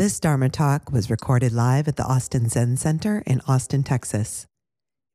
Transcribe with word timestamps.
This 0.00 0.18
Dharma 0.18 0.48
talk 0.48 0.90
was 0.90 1.10
recorded 1.10 1.52
live 1.52 1.86
at 1.86 1.96
the 1.96 2.04
Austin 2.04 2.48
Zen 2.48 2.78
Center 2.78 3.22
in 3.26 3.42
Austin, 3.46 3.82
Texas. 3.82 4.46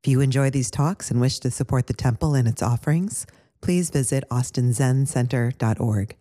If 0.03 0.11
you 0.11 0.21
enjoy 0.21 0.51
these 0.51 0.69
talks 0.69 1.09
and 1.09 1.19
wish 1.19 1.39
to 1.39 1.49
support 1.49 1.87
the 1.87 1.95
temple 1.95 2.35
and 2.35 2.47
its 2.47 2.61
offerings, 2.61 3.25
please 3.63 3.89
visit 3.89 4.23
austinzencenter.org. 4.29 6.15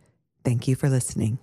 Thank 0.46 0.66
you 0.66 0.76
for 0.76 0.88
listening. 0.88 1.40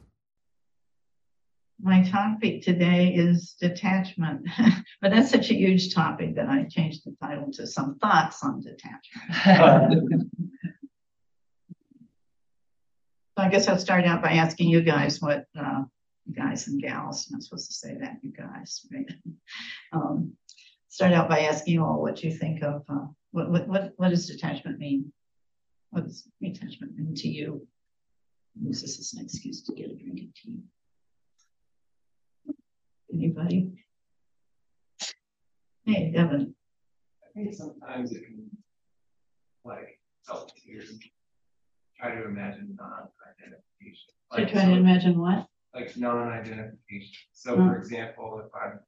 My 1.80 2.02
topic 2.10 2.64
today 2.64 3.14
is 3.14 3.56
detachment, 3.62 4.48
but 5.00 5.12
that's 5.12 5.30
such 5.30 5.52
a 5.52 5.54
huge 5.54 5.94
topic 5.94 6.34
that 6.38 6.50
I 6.50 6.64
changed 6.64 7.02
the 7.06 7.16
title 7.22 7.52
to 7.52 7.68
Some 7.68 8.00
Thoughts 8.00 8.42
on 8.42 8.62
Detachment. 8.62 10.32
So 13.38 13.46
I 13.46 13.50
guess 13.50 13.68
I'll 13.70 13.78
start 13.78 14.04
out 14.06 14.22
by 14.22 14.32
asking 14.32 14.68
you 14.68 14.82
guys 14.82 15.22
what, 15.22 15.46
uh, 15.58 15.84
guys 16.36 16.68
and 16.68 16.82
gals, 16.82 17.28
I'm 17.28 17.34
not 17.34 17.44
supposed 17.44 17.68
to 17.68 17.74
say 17.74 17.96
that, 18.00 18.18
you 18.22 18.32
guys, 18.32 18.86
right? 18.94 19.10
Um, 19.94 20.38
start 20.88 21.12
out 21.12 21.28
by 21.28 21.42
asking 21.42 21.74
you 21.74 21.84
all 21.84 22.02
what 22.02 22.24
you 22.24 22.32
think 22.32 22.64
of, 22.64 22.84
uh, 22.88 23.08
what, 23.32 23.52
what, 23.52 23.68
what, 23.68 23.94
what 23.98 24.10
does 24.10 24.26
detachment 24.26 24.80
mean? 24.80 25.12
What 25.90 26.06
does 26.06 26.26
detachment 26.42 26.98
mean 26.98 27.14
to 27.16 27.28
you? 27.28 27.68
Use 28.58 28.82
this 28.82 29.00
as 29.00 29.14
an 29.14 29.26
excuse 29.26 29.64
to 29.64 29.74
get 29.74 29.92
a 29.92 29.96
drink 29.96 30.22
of 30.22 30.34
tea. 30.34 30.60
Anybody? 33.14 33.72
Hey, 35.86 36.12
Devin. 36.16 36.56
I 37.24 37.34
think 37.34 37.54
sometimes 37.54 38.14
it 38.14 38.24
can 38.24 38.50
like 39.66 40.00
help 40.28 40.56
to 40.56 40.62
try 42.00 42.16
to 42.16 42.26
imagine 42.26 42.78
non-identification. 42.80 44.10
Like, 44.32 44.52
trying 44.52 44.74
to 44.74 44.78
imagine 44.78 45.20
what? 45.20 45.48
Like 45.74 45.96
non-identification. 45.98 47.24
So 47.32 47.56
Hmm. 47.56 47.68
for 47.68 47.78
example, 47.78 48.42
if 48.46 48.52
I'm 48.54 48.80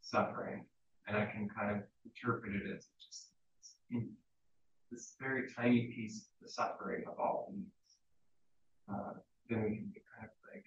suffering 0.00 0.64
and 1.06 1.16
I 1.16 1.26
can 1.26 1.48
kind 1.48 1.76
of 1.76 1.82
interpret 2.04 2.54
it 2.56 2.76
as 2.76 2.86
just 3.04 3.30
this 4.90 5.16
very 5.20 5.48
tiny 5.52 5.86
piece 5.94 6.26
of 6.26 6.30
the 6.42 6.48
suffering 6.48 7.04
of 7.06 7.18
all 7.18 7.46
things, 7.50 7.68
uh, 8.88 9.12
then 9.48 9.62
we 9.62 9.76
can 9.76 9.90
get 9.92 10.02
kind 10.16 10.24
of 10.28 10.52
like, 10.52 10.64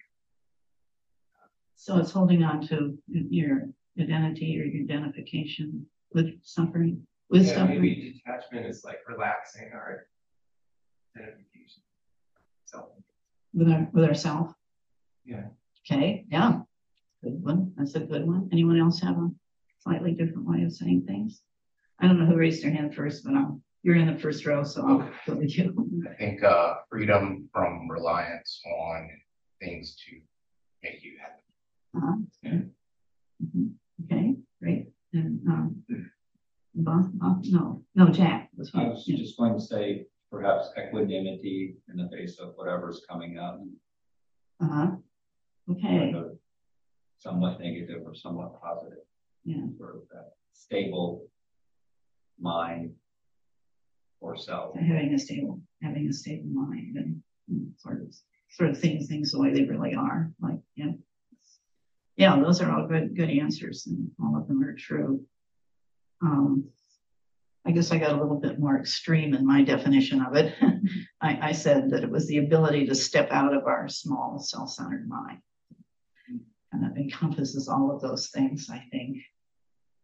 So 1.76 1.98
it's 1.98 2.10
holding 2.10 2.42
on 2.44 2.60
to 2.68 2.98
your 3.08 3.68
identity 3.98 4.60
or 4.60 4.64
your 4.64 4.82
identification 4.84 5.86
with 6.12 6.28
suffering, 6.42 7.06
with 7.30 7.46
yeah, 7.46 7.54
suffering. 7.54 7.80
maybe 7.80 8.20
detachment 8.24 8.66
is 8.66 8.84
like 8.84 8.98
relaxing 9.08 9.70
our 9.72 10.06
identification. 11.16 11.82
So, 12.66 12.92
With 13.54 13.68
our, 13.70 13.88
with 13.92 14.04
ourself. 14.04 14.54
Yeah. 15.28 15.46
Okay, 15.90 16.24
yeah. 16.30 16.60
Good 17.22 17.42
one. 17.42 17.72
That's 17.76 17.94
a 17.94 18.00
good 18.00 18.26
one. 18.26 18.48
Anyone 18.52 18.78
else 18.80 19.00
have 19.00 19.16
a 19.16 19.28
slightly 19.80 20.12
different 20.12 20.46
way 20.48 20.62
of 20.62 20.72
saying 20.72 21.04
things? 21.06 21.42
I 22.00 22.06
don't 22.06 22.18
know 22.18 22.26
who 22.26 22.36
raised 22.36 22.62
their 22.64 22.70
hand 22.72 22.94
first, 22.94 23.24
but 23.24 23.34
um, 23.34 23.62
you're 23.82 23.96
in 23.96 24.06
the 24.12 24.20
first 24.20 24.46
row, 24.46 24.62
so 24.64 24.86
I'll 24.86 25.10
go 25.26 25.34
with 25.34 25.56
you. 25.58 25.74
I 26.10 26.14
think 26.14 26.42
uh, 26.42 26.74
freedom 26.90 27.48
from 27.52 27.88
reliance 27.90 28.60
on 28.66 29.08
things 29.60 29.96
to 30.06 30.16
make 30.82 31.02
you 31.04 31.12
happy. 31.20 31.42
Uh-huh. 31.96 32.58
Mhm. 33.44 33.72
Okay, 34.04 34.36
great. 34.62 34.88
And, 35.12 35.40
um, 35.48 35.84
Bob, 36.74 37.10
Bob, 37.14 37.44
no, 37.46 37.82
no, 37.96 38.08
Jack 38.10 38.50
was 38.56 38.70
I 38.74 38.78
fine. 38.78 38.90
was 38.90 39.04
just 39.04 39.36
going 39.36 39.54
to 39.54 39.60
say 39.60 40.06
perhaps 40.30 40.68
equanimity 40.78 41.76
in 41.88 41.96
the 41.96 42.08
face 42.10 42.38
of 42.38 42.52
whatever's 42.56 43.02
coming 43.08 43.38
up. 43.38 43.60
Uh-huh. 44.60 44.90
Okay, 45.70 46.14
Somewhat 47.18 47.60
negative 47.60 48.02
or 48.04 48.14
somewhat 48.14 48.60
positive, 48.62 49.04
yeah, 49.44 49.66
sort 49.76 49.96
of 49.96 50.02
that 50.12 50.32
stable 50.52 51.26
mind 52.38 52.94
or 54.20 54.36
self. 54.36 54.74
so 54.74 54.80
having 54.80 55.14
a 55.14 55.18
stable, 55.18 55.60
having 55.82 56.08
a 56.08 56.12
stable 56.12 56.48
mind 56.48 56.96
and 56.96 57.22
sort 57.76 58.02
of, 58.02 58.14
sort 58.50 58.70
of 58.70 58.76
seeing 58.76 59.04
things 59.04 59.32
the 59.32 59.40
way 59.40 59.52
they 59.52 59.64
really 59.64 59.94
are, 59.94 60.30
like, 60.40 60.58
yeah. 60.76 60.92
Yeah, 62.16 62.40
those 62.40 62.60
are 62.60 62.70
all 62.70 62.88
good, 62.88 63.16
good 63.16 63.30
answers 63.30 63.86
and 63.86 64.10
all 64.20 64.36
of 64.36 64.48
them 64.48 64.62
are 64.62 64.74
true. 64.74 65.24
Um, 66.20 66.64
I 67.64 67.70
guess 67.70 67.92
I 67.92 67.98
got 67.98 68.12
a 68.12 68.20
little 68.20 68.40
bit 68.40 68.58
more 68.58 68.78
extreme 68.78 69.34
in 69.34 69.46
my 69.46 69.62
definition 69.62 70.22
of 70.22 70.34
it. 70.34 70.54
I, 71.20 71.48
I 71.48 71.52
said 71.52 71.90
that 71.90 72.02
it 72.02 72.10
was 72.10 72.26
the 72.26 72.38
ability 72.38 72.86
to 72.86 72.94
step 72.94 73.30
out 73.30 73.54
of 73.54 73.66
our 73.66 73.88
small 73.88 74.40
self-centered 74.40 75.08
mind. 75.08 75.38
And 76.72 76.82
that 76.82 77.00
encompasses 77.00 77.68
all 77.68 77.90
of 77.90 78.00
those 78.00 78.28
things, 78.28 78.68
I 78.70 78.84
think. 78.90 79.18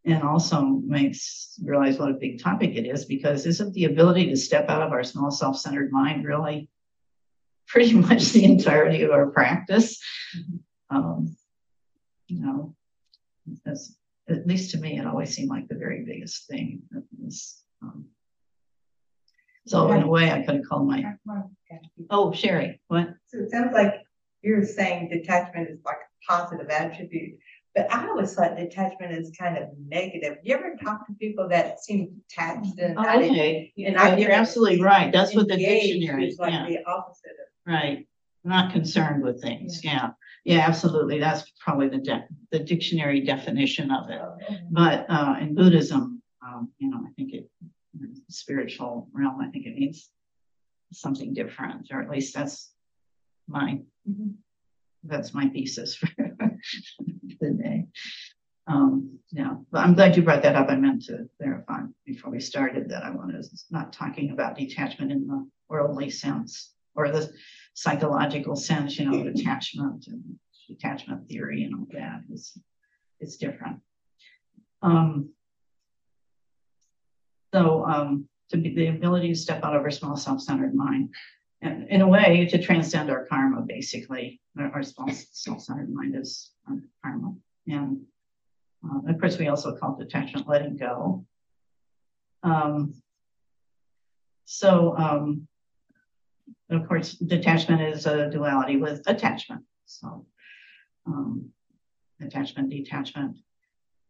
And 0.06 0.22
also 0.22 0.62
makes 0.62 1.58
realize 1.62 1.98
what 1.98 2.10
a 2.10 2.14
big 2.14 2.42
topic 2.42 2.74
it 2.74 2.86
is 2.86 3.04
because 3.06 3.46
isn't 3.46 3.72
the 3.72 3.84
ability 3.84 4.28
to 4.28 4.36
step 4.36 4.68
out 4.68 4.82
of 4.82 4.92
our 4.92 5.02
small 5.02 5.30
self-centered 5.30 5.90
mind 5.90 6.24
really 6.24 6.68
pretty 7.66 7.94
much 7.94 8.32
the 8.32 8.44
entirety 8.44 9.02
of 9.02 9.10
our 9.10 9.30
practice? 9.30 9.98
Um, 10.90 11.36
you 12.28 12.40
know, 12.40 12.74
that's 13.64 13.96
at 14.28 14.46
least 14.46 14.70
to 14.70 14.78
me, 14.78 14.98
it 14.98 15.06
always 15.06 15.34
seemed 15.34 15.50
like 15.50 15.68
the 15.68 15.74
very 15.74 16.04
biggest 16.04 16.46
thing. 16.48 16.82
that 16.90 17.04
was, 17.18 17.62
um, 17.82 18.06
so 19.66 19.90
in 19.92 20.02
a 20.02 20.06
way, 20.06 20.30
I 20.30 20.42
could 20.42 20.56
have 20.56 20.68
called 20.68 20.86
my 20.86 21.02
oh 22.10 22.32
Sherry, 22.32 22.80
what? 22.88 23.14
So 23.28 23.38
it 23.38 23.50
sounds 23.50 23.72
like 23.72 24.03
you're 24.44 24.64
saying 24.64 25.08
detachment 25.08 25.70
is 25.70 25.78
like 25.84 25.96
a 25.96 26.32
positive 26.32 26.68
attribute, 26.70 27.38
but 27.74 27.92
I 27.92 28.06
always 28.08 28.34
thought 28.34 28.56
detachment 28.56 29.12
is 29.12 29.32
kind 29.38 29.56
of 29.58 29.68
negative. 29.88 30.38
You 30.42 30.54
ever 30.54 30.74
talk 30.82 31.06
to 31.06 31.12
people 31.14 31.48
that 31.48 31.80
seem 31.82 32.20
detached 32.28 32.78
and 32.78 32.94
not 32.94 33.16
en- 33.16 33.30
okay, 33.30 33.72
and 33.78 33.94
not 33.96 34.18
you're 34.18 34.30
absolutely 34.30 34.80
right. 34.82 35.12
That's 35.12 35.34
what 35.34 35.48
the 35.48 35.54
engaged 35.54 36.00
dictionary. 36.00 36.28
is 36.28 36.38
like 36.38 36.52
Yeah, 36.52 36.66
the 36.68 36.84
opposite 36.86 37.30
of. 37.30 37.72
right. 37.72 38.06
Not 38.46 38.72
concerned 38.72 39.22
with 39.24 39.40
things. 39.40 39.82
Yeah, 39.82 40.10
yeah, 40.44 40.58
absolutely. 40.68 41.18
That's 41.18 41.50
probably 41.58 41.88
the 41.88 41.96
de- 41.98 42.28
the 42.52 42.58
dictionary 42.58 43.20
definition 43.22 43.90
of 43.90 44.10
it. 44.10 44.20
But 44.70 45.06
uh, 45.08 45.36
in 45.40 45.54
Buddhism, 45.54 46.22
um, 46.46 46.70
you 46.78 46.90
know, 46.90 46.98
I 46.98 47.10
think 47.16 47.32
it, 47.32 47.48
in 47.98 48.12
the 48.12 48.20
spiritual 48.28 49.08
realm, 49.14 49.40
I 49.40 49.48
think 49.48 49.64
it 49.64 49.74
means 49.78 50.10
something 50.92 51.32
different, 51.32 51.88
or 51.90 52.02
at 52.02 52.10
least 52.10 52.34
that's 52.34 52.70
my, 53.48 53.80
that's 55.04 55.34
my 55.34 55.48
thesis 55.48 55.96
for 55.96 56.08
the 57.40 57.50
day. 57.50 57.86
Um, 58.66 59.18
yeah, 59.30 59.54
but 59.70 59.80
I'm 59.80 59.94
glad 59.94 60.16
you 60.16 60.22
brought 60.22 60.42
that 60.42 60.56
up. 60.56 60.70
I 60.70 60.76
meant 60.76 61.04
to 61.04 61.28
verify 61.38 61.80
before 62.06 62.30
we 62.30 62.40
started 62.40 62.88
that 62.88 63.04
I 63.04 63.10
was 63.10 63.66
not 63.70 63.92
talking 63.92 64.30
about 64.30 64.56
detachment 64.56 65.12
in 65.12 65.26
the 65.26 65.46
worldly 65.68 66.10
sense 66.10 66.72
or 66.94 67.10
the 67.10 67.30
psychological 67.74 68.56
sense, 68.56 68.98
you 68.98 69.10
know, 69.10 69.26
attachment 69.28 70.06
and 70.06 70.22
detachment 70.68 71.28
theory 71.28 71.64
and 71.64 71.74
all 71.74 71.86
that 71.92 72.22
is, 72.32 72.56
it's 73.20 73.36
different. 73.36 73.80
Um, 74.82 75.30
so 77.52 77.84
um, 77.84 78.28
to 78.50 78.56
be 78.56 78.74
the 78.74 78.88
ability 78.88 79.28
to 79.28 79.34
step 79.34 79.64
out 79.64 79.76
of 79.76 79.82
our 79.82 79.90
small 79.90 80.16
self-centered 80.16 80.74
mind, 80.74 81.10
and 81.64 81.88
in 81.88 82.00
a 82.00 82.08
way 82.08 82.46
to 82.50 82.62
transcend 82.62 83.10
our 83.10 83.26
karma, 83.26 83.62
basically, 83.62 84.40
our, 84.58 84.70
our 84.72 84.82
self-centered 84.82 85.92
mind 85.92 86.14
is 86.16 86.52
our 86.68 86.76
karma, 87.02 87.34
and 87.66 88.02
uh, 88.84 89.10
of 89.10 89.18
course 89.20 89.38
we 89.38 89.48
also 89.48 89.74
call 89.76 89.96
detachment 89.96 90.48
letting 90.48 90.76
go. 90.76 91.24
Um, 92.42 92.94
so 94.44 94.94
um, 94.96 95.48
of 96.70 96.86
course, 96.88 97.12
detachment 97.12 97.82
is 97.82 98.06
a 98.06 98.30
duality 98.30 98.76
with 98.76 99.02
attachment. 99.06 99.62
So 99.86 100.26
um, 101.06 101.50
attachment, 102.20 102.70
detachment. 102.70 103.38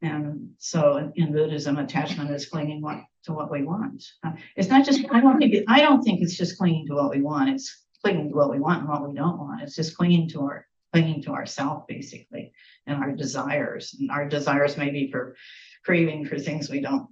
And 0.02 0.50
so 0.58 0.96
in, 0.96 1.12
in 1.16 1.32
Buddhism, 1.32 1.78
attachment 1.78 2.30
is 2.30 2.46
clinging 2.46 2.82
what, 2.82 3.02
to 3.24 3.32
what 3.32 3.50
we 3.50 3.62
want. 3.62 4.04
Uh, 4.24 4.32
it's 4.56 4.68
not 4.68 4.84
just, 4.84 5.04
I 5.10 5.20
don't 5.20 5.38
think, 5.38 5.54
it, 5.54 5.64
I 5.68 5.80
don't 5.80 6.02
think 6.02 6.20
it's 6.20 6.36
just 6.36 6.58
clinging 6.58 6.86
to 6.86 6.94
what 6.94 7.10
we 7.10 7.22
want. 7.22 7.50
It's 7.50 7.84
clinging 8.02 8.30
to 8.30 8.36
what 8.36 8.50
we 8.50 8.60
want 8.60 8.80
and 8.80 8.88
what 8.88 9.06
we 9.08 9.14
don't 9.14 9.38
want. 9.38 9.62
It's 9.62 9.76
just 9.76 9.96
clinging 9.96 10.28
to 10.30 10.42
our, 10.42 10.66
clinging 10.92 11.22
to 11.22 11.30
ourself 11.32 11.86
basically 11.88 12.52
and 12.86 13.02
our 13.02 13.12
desires. 13.12 13.96
And 13.98 14.10
our 14.10 14.28
desires 14.28 14.76
may 14.76 14.90
be 14.90 15.10
for 15.10 15.36
craving 15.84 16.26
for 16.26 16.38
things 16.38 16.70
we 16.70 16.80
don't, 16.80 17.08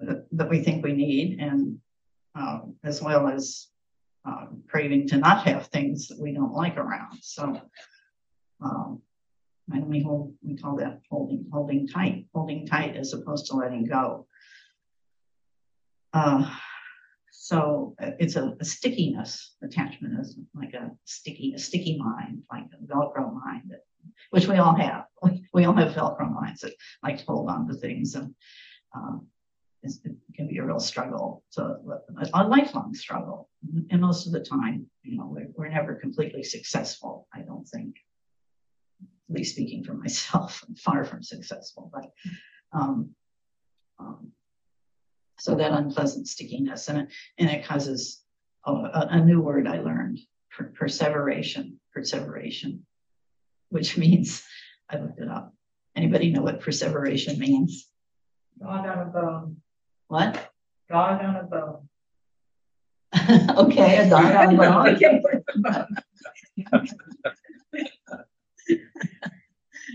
that, 0.00 0.26
that 0.32 0.48
we 0.48 0.62
think 0.62 0.84
we 0.84 0.92
need 0.92 1.38
and 1.40 1.78
um, 2.34 2.76
as 2.82 3.02
well 3.02 3.28
as 3.28 3.68
um, 4.24 4.62
craving 4.68 5.08
to 5.08 5.16
not 5.18 5.46
have 5.46 5.66
things 5.66 6.08
that 6.08 6.18
we 6.18 6.32
don't 6.32 6.54
like 6.54 6.76
around. 6.76 7.18
So, 7.20 7.60
um, 8.64 9.02
and 9.70 9.86
we 9.86 10.02
hold, 10.02 10.34
we 10.42 10.56
call 10.56 10.76
that 10.76 11.00
holding, 11.10 11.46
holding 11.52 11.88
tight, 11.88 12.26
holding 12.34 12.66
tight 12.66 12.96
as 12.96 13.12
opposed 13.12 13.46
to 13.46 13.56
letting 13.56 13.84
go. 13.84 14.26
Uh, 16.12 16.48
so 17.30 17.94
uh, 18.02 18.10
it's 18.18 18.36
a, 18.36 18.54
a 18.60 18.64
stickiness 18.64 19.56
attachment 19.62 20.20
is 20.20 20.38
like 20.54 20.74
a 20.74 20.90
sticky, 21.04 21.54
a 21.54 21.58
sticky 21.58 21.98
mind, 21.98 22.42
like 22.50 22.64
a 22.72 22.84
Velcro 22.92 23.32
mind, 23.32 23.62
that- 23.70 23.84
which 24.30 24.46
we 24.46 24.56
all 24.56 24.74
have. 24.74 25.04
We 25.54 25.64
all 25.64 25.74
have 25.74 25.92
Velcro 25.92 26.32
minds 26.32 26.62
that 26.62 26.72
like 27.02 27.18
to 27.18 27.24
hold 27.26 27.50
on 27.50 27.68
to 27.68 27.74
things 27.74 28.14
and 28.14 28.34
um, 28.94 29.26
it 29.82 29.92
can 30.34 30.48
be 30.48 30.58
a 30.58 30.64
real 30.64 30.80
struggle. 30.80 31.44
So 31.50 31.76
a, 32.16 32.42
a 32.42 32.48
lifelong 32.48 32.94
struggle. 32.94 33.48
And 33.90 34.00
most 34.00 34.26
of 34.26 34.32
the 34.32 34.40
time, 34.40 34.86
you 35.02 35.18
know, 35.18 35.26
we're, 35.26 35.48
we're 35.54 35.68
never 35.68 35.94
completely 35.96 36.42
successful. 36.42 37.26
I 37.34 37.40
don't 37.40 37.66
think. 37.68 37.96
At 39.28 39.36
least 39.36 39.54
speaking 39.54 39.82
for 39.84 39.94
myself, 39.94 40.64
I'm 40.68 40.74
far 40.86 41.04
from 41.04 41.22
successful, 41.22 41.90
but 41.92 42.10
um, 42.72 43.14
um, 43.98 44.32
so 45.42 45.56
that 45.56 45.72
unpleasant 45.72 46.28
stickiness 46.28 46.88
and 46.88 46.98
it, 47.00 47.08
and 47.36 47.50
it 47.50 47.64
causes 47.64 48.22
a, 48.64 48.70
a 49.10 49.24
new 49.24 49.40
word 49.40 49.66
I 49.66 49.80
learned 49.80 50.20
per, 50.56 50.72
perseveration, 50.78 51.80
perseveration, 51.92 52.86
which 53.68 53.98
means 54.04 54.44
I 54.88 54.98
looked 54.98 55.18
it 55.18 55.26
up. 55.28 55.52
Anybody 55.96 56.30
know 56.30 56.42
what 56.42 56.60
perseveration 56.60 57.40
means? 57.40 57.88
Dog 58.60 58.86
on 58.86 58.98
a 59.00 59.04
bone, 59.06 59.56
What? 60.06 60.52
God 60.88 61.24
on 61.24 61.34
a 61.34 61.42
bone. 61.42 61.88
okay, 63.66 63.96
a 64.06 64.08
dog 64.08 64.24
on 64.24 64.56
the 64.56 64.62
I 64.68 64.94
bone. 64.94 64.98
the 65.00 65.86
bone. 66.70 66.96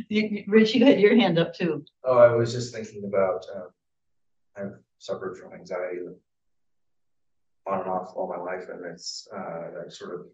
You- 0.09 0.27
you- 0.27 0.43
Rich, 0.47 0.75
you 0.75 0.83
had 0.85 0.99
your 0.99 1.15
hand 1.15 1.39
up 1.39 1.53
too. 1.53 1.85
Oh, 2.03 2.17
I 2.17 2.35
was 2.35 2.51
just 2.51 2.73
thinking 2.75 3.05
about, 3.05 3.45
um, 3.55 3.69
I've 4.57 4.73
suffered 4.99 5.37
from 5.37 5.53
anxiety 5.53 5.99
on 7.67 7.79
and 7.81 7.89
off 7.89 8.13
all 8.15 8.27
my 8.29 8.37
life, 8.41 8.69
and 8.69 8.85
it's, 8.85 9.27
uh, 9.35 9.71
that 9.77 9.91
sort 9.91 10.15
of 10.15 10.27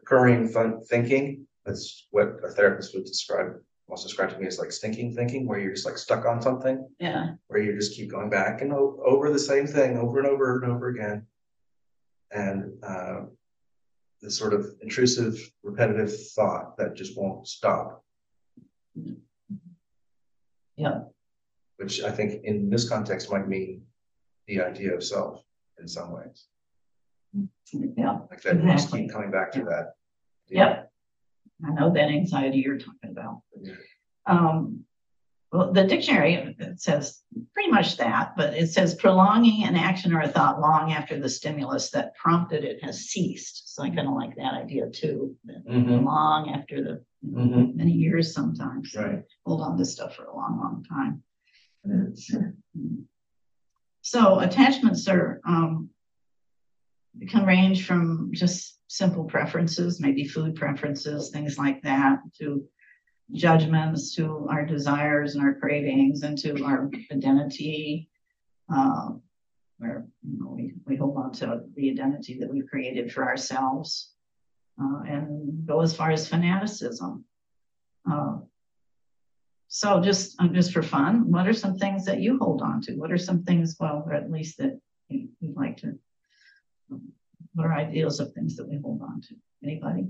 recurring 0.00 0.48
fun 0.48 0.80
thinking. 0.82 1.46
That's 1.64 2.08
what 2.10 2.28
a 2.44 2.48
therapist 2.50 2.94
would 2.94 3.04
describe, 3.04 3.54
to 3.54 4.02
describe 4.02 4.30
to 4.30 4.38
me 4.38 4.46
as 4.46 4.58
like 4.58 4.72
stinking 4.72 5.14
thinking, 5.14 5.46
where 5.46 5.60
you're 5.60 5.74
just 5.74 5.86
like 5.86 5.98
stuck 5.98 6.24
on 6.24 6.42
something, 6.42 6.88
Yeah, 6.98 7.34
where 7.46 7.60
you 7.60 7.74
just 7.74 7.94
keep 7.94 8.10
going 8.10 8.30
back 8.30 8.60
and 8.62 8.72
o- 8.72 9.00
over 9.04 9.30
the 9.30 9.38
same 9.38 9.66
thing 9.66 9.98
over 9.98 10.18
and 10.18 10.26
over 10.26 10.60
and 10.62 10.72
over 10.72 10.88
again. 10.88 11.26
And, 12.32 12.82
uh, 12.82 13.26
this 14.22 14.38
sort 14.38 14.54
of 14.54 14.66
intrusive, 14.80 15.36
repetitive 15.62 16.12
thought 16.30 16.76
that 16.78 16.94
just 16.94 17.18
won't 17.18 17.46
stop. 17.46 18.04
Yeah. 20.76 21.00
Which 21.82 22.00
I 22.02 22.12
think 22.12 22.44
in 22.44 22.70
this 22.70 22.88
context 22.88 23.30
might 23.30 23.48
mean 23.48 23.82
the 24.46 24.60
idea 24.62 24.94
of 24.94 25.02
self 25.02 25.42
in 25.80 25.88
some 25.88 26.12
ways, 26.12 26.46
yeah, 27.72 28.18
like 28.30 28.40
that, 28.42 28.54
you 28.62 28.70
just 28.70 28.92
keep 28.92 29.10
coming 29.10 29.30
back 29.32 29.50
to 29.52 29.64
that. 29.64 29.94
yep. 30.48 30.90
I 31.66 31.70
know 31.72 31.92
that 31.92 32.08
anxiety 32.08 32.58
you're 32.58 32.78
talking 32.78 33.10
about. 33.10 33.40
Yeah. 33.60 33.74
Um, 34.26 34.84
well, 35.52 35.72
the 35.72 35.84
dictionary 35.84 36.54
it 36.58 36.80
says 36.80 37.20
pretty 37.52 37.70
much 37.70 37.96
that, 37.96 38.34
but 38.36 38.54
it 38.54 38.68
says 38.68 38.94
prolonging 38.94 39.64
an 39.64 39.74
action 39.76 40.12
or 40.14 40.20
a 40.20 40.28
thought 40.28 40.60
long 40.60 40.92
after 40.92 41.18
the 41.18 41.28
stimulus 41.28 41.90
that 41.90 42.14
prompted 42.16 42.64
it 42.64 42.82
has 42.84 43.00
ceased. 43.06 43.74
So 43.74 43.82
I 43.82 43.88
kind 43.90 44.08
of 44.08 44.14
like 44.14 44.36
that 44.36 44.54
idea 44.54 44.88
too. 44.88 45.36
that 45.44 45.66
Mhm. 45.66 46.04
Long 46.04 46.50
after 46.50 46.82
the 46.82 47.04
Mhm. 47.26 47.74
many 47.74 47.92
years 47.92 48.32
sometimes. 48.34 48.94
Right. 48.94 49.24
Hold 49.46 49.60
on 49.62 49.76
to 49.78 49.84
stuff 49.84 50.14
for 50.16 50.24
a 50.24 50.34
long, 50.34 50.58
long 50.58 50.84
time. 50.84 51.22
So 54.02 54.40
attachments 54.40 55.08
are 55.08 55.40
um 55.46 55.90
can 57.28 57.44
range 57.44 57.86
from 57.86 58.30
just 58.32 58.78
simple 58.88 59.24
preferences, 59.24 60.00
maybe 60.00 60.24
food 60.24 60.54
preferences, 60.54 61.30
things 61.30 61.58
like 61.58 61.82
that, 61.82 62.18
to 62.38 62.64
judgments, 63.32 64.14
to 64.16 64.46
our 64.50 64.64
desires 64.64 65.34
and 65.34 65.44
our 65.44 65.54
cravings, 65.54 66.22
and 66.22 66.36
to 66.38 66.64
our 66.64 66.90
identity. 67.10 68.08
Uh, 68.72 69.10
where 69.78 70.06
you 70.22 70.38
know 70.38 70.50
we, 70.50 70.72
we 70.86 70.96
hold 70.96 71.16
on 71.16 71.32
to 71.32 71.62
the 71.74 71.90
identity 71.90 72.38
that 72.38 72.50
we've 72.50 72.68
created 72.68 73.12
for 73.12 73.24
ourselves, 73.24 74.12
uh, 74.80 75.00
and 75.06 75.66
go 75.66 75.80
as 75.80 75.94
far 75.94 76.10
as 76.10 76.28
fanaticism. 76.28 77.24
Uh, 78.10 78.38
so 79.74 80.00
just 80.02 80.38
um, 80.38 80.52
just 80.54 80.70
for 80.70 80.82
fun, 80.82 81.30
what 81.32 81.48
are 81.48 81.54
some 81.54 81.78
things 81.78 82.04
that 82.04 82.20
you 82.20 82.36
hold 82.38 82.60
on 82.60 82.82
to? 82.82 82.92
What 82.94 83.10
are 83.10 83.16
some 83.16 83.42
things, 83.42 83.74
well, 83.80 84.02
or 84.06 84.12
at 84.12 84.30
least 84.30 84.58
that 84.58 84.78
you- 85.08 85.30
you'd 85.40 85.56
like 85.56 85.78
to? 85.78 85.98
um, 86.90 87.12
What 87.54 87.66
are 87.66 87.72
ideals 87.72 88.20
of 88.20 88.32
things 88.34 88.56
that 88.56 88.68
we 88.68 88.76
hold 88.76 89.00
on 89.00 89.22
to? 89.22 89.34
Anybody? 89.64 90.08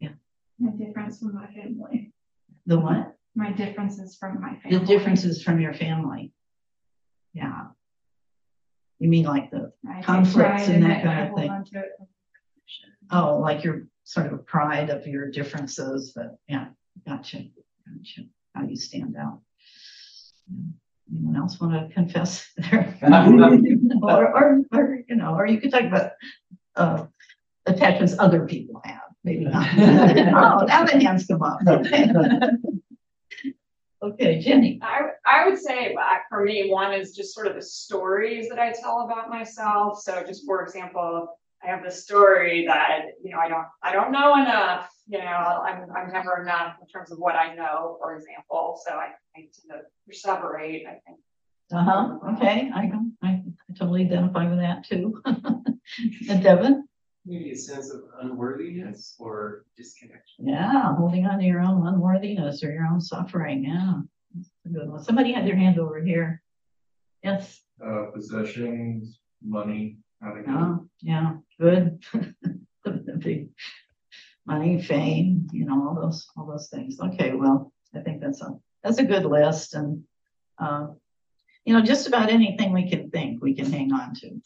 Yeah. 0.00 0.14
My 0.58 0.70
difference 0.72 1.20
from 1.20 1.34
my 1.36 1.46
family. 1.46 2.12
The 2.66 2.78
what? 2.80 3.16
My 3.36 3.52
differences 3.52 4.16
from 4.16 4.40
my 4.40 4.56
family. 4.56 4.78
The 4.78 4.84
differences 4.86 5.42
from 5.44 5.60
your 5.60 5.72
family. 5.74 6.32
Yeah. 7.34 7.68
You 8.98 9.08
mean 9.08 9.26
like 9.26 9.52
the, 9.52 9.72
I 9.88 10.02
conflicts 10.02 10.66
and 10.68 10.82
that 10.82 11.04
kind 11.04 11.20
I 11.20 11.26
of 11.28 11.34
thing. 11.36 11.50
on 11.50 11.64
to 11.66 11.78
it. 11.78 11.90
oh, 13.12 13.38
like 13.38 13.62
your 13.62 13.86
sort 14.08 14.32
of 14.32 14.46
pride 14.46 14.88
of 14.88 15.06
your 15.06 15.30
differences, 15.30 16.12
but 16.16 16.38
yeah, 16.48 16.68
gotcha, 17.06 17.44
gotcha, 17.86 18.22
how 18.54 18.62
you 18.64 18.74
stand 18.74 19.14
out. 19.20 19.42
Anyone 21.10 21.36
else 21.36 21.60
want 21.60 21.74
to 21.74 21.94
confess 21.94 22.50
there? 22.56 22.96
Or, 24.00 24.34
or, 24.34 24.62
or, 24.72 24.98
you 25.08 25.16
know, 25.16 25.34
or 25.34 25.46
you 25.46 25.60
could 25.60 25.70
talk 25.70 25.82
about, 25.82 26.12
uh, 26.76 27.04
attachments 27.66 28.14
other 28.18 28.46
people 28.46 28.80
have, 28.84 29.10
maybe 29.24 29.44
not. 29.44 29.68
Oh, 29.76 30.64
now 30.64 30.84
the 30.84 30.98
hands 31.00 31.26
come 31.26 31.42
up. 31.42 31.58
Okay, 34.00 34.38
Jenny, 34.38 34.78
I, 34.80 35.00
I 35.26 35.46
would 35.46 35.58
say 35.58 35.94
uh, 35.94 36.18
for 36.30 36.44
me, 36.44 36.70
one 36.70 36.94
is 36.94 37.14
just 37.14 37.34
sort 37.34 37.46
of 37.46 37.56
the 37.56 37.62
stories 37.62 38.48
that 38.48 38.58
I 38.58 38.72
tell 38.72 39.00
about 39.00 39.28
myself. 39.28 40.00
So 40.00 40.22
just 40.26 40.46
for 40.46 40.62
example, 40.62 41.36
I 41.62 41.68
have 41.68 41.82
the 41.84 41.90
story 41.90 42.66
that, 42.66 43.00
you 43.22 43.32
know, 43.32 43.38
I 43.38 43.48
don't, 43.48 43.66
I 43.82 43.92
don't 43.92 44.12
know 44.12 44.34
enough, 44.36 44.88
you 45.08 45.18
know, 45.18 45.24
I'm, 45.24 45.86
I'm 45.96 46.12
never 46.12 46.42
enough 46.42 46.76
in 46.80 46.86
terms 46.86 47.10
of 47.10 47.18
what 47.18 47.34
I 47.34 47.54
know, 47.54 47.96
for 48.00 48.14
example. 48.16 48.80
So 48.86 48.92
I, 48.94 49.08
I 49.36 49.40
tend 49.40 49.70
to 49.70 49.80
perseverate, 50.08 50.86
I 50.86 51.00
think. 51.04 51.18
uh-huh, 51.72 52.18
okay, 52.34 52.70
I, 52.74 52.86
can- 52.86 53.16
I 53.22 53.42
totally 53.76 54.04
identify 54.04 54.48
with 54.48 54.58
that 54.60 54.84
too. 54.84 55.20
And 56.28 56.42
Devin? 56.42 56.86
Maybe 57.24 57.50
a 57.50 57.56
sense 57.56 57.90
of 57.90 58.02
unworthiness 58.20 59.16
or 59.18 59.64
disconnection. 59.76 60.46
Yeah, 60.48 60.94
holding 60.96 61.26
on 61.26 61.38
to 61.38 61.44
your 61.44 61.60
own 61.60 61.86
unworthiness 61.86 62.62
or 62.62 62.70
your 62.70 62.84
own 62.86 63.00
suffering, 63.00 63.64
yeah. 63.64 63.94
That's 64.34 64.50
a 64.66 64.68
good 64.68 64.88
one. 64.90 65.02
Somebody 65.02 65.32
had 65.32 65.46
their 65.46 65.56
hand 65.56 65.78
over 65.78 66.00
here. 66.00 66.42
Yes, 67.24 67.60
Uh, 67.84 68.06
possessions, 68.14 69.18
money, 69.42 69.96
oh, 70.24 70.86
yeah, 71.00 71.34
good. 71.60 72.02
The 72.84 73.18
big 73.18 73.50
money, 74.46 74.80
fame, 74.80 75.46
you 75.52 75.66
know, 75.66 75.86
all 75.86 75.94
those, 75.94 76.26
all 76.36 76.46
those 76.46 76.70
things. 76.70 76.98
Okay, 76.98 77.32
well, 77.34 77.70
I 77.94 78.00
think 78.00 78.22
that's 78.22 78.40
a, 78.40 78.54
that's 78.82 78.96
a 78.96 79.04
good 79.04 79.26
list 79.26 79.74
and, 79.74 80.04
uh, 80.58 80.86
you 81.66 81.74
know, 81.74 81.82
just 81.82 82.06
about 82.06 82.30
anything 82.30 82.72
we 82.72 82.88
can 82.88 83.10
think, 83.10 83.42
we 83.42 83.54
can 83.54 83.70
hang 83.70 83.92
on 83.92 84.14
to. 84.14 84.40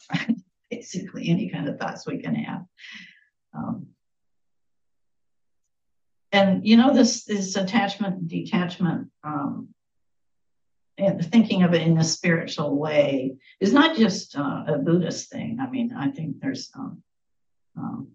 Basically, 0.69 1.29
any 1.29 1.49
kind 1.49 1.69
of 1.69 1.79
thoughts 1.79 2.05
we 2.05 2.17
can 2.17 2.35
have. 2.35 2.65
Um, 3.53 3.87
and 6.33 6.67
you 6.67 6.75
know, 6.75 6.93
this 6.93 7.23
this 7.23 7.55
attachment 7.55 8.27
detachment 8.27 9.09
um, 9.23 9.69
and 10.97 11.25
thinking 11.31 11.63
of 11.63 11.73
it 11.73 11.81
in 11.81 11.97
a 11.97 12.03
spiritual 12.03 12.77
way 12.77 13.35
is 13.59 13.73
not 13.73 13.97
just 13.97 14.37
uh, 14.37 14.63
a 14.67 14.77
Buddhist 14.77 15.31
thing. 15.31 15.57
I 15.59 15.69
mean, 15.69 15.93
I 15.97 16.09
think 16.09 16.39
there's 16.39 16.69
um, 16.75 17.01
um, 17.75 18.07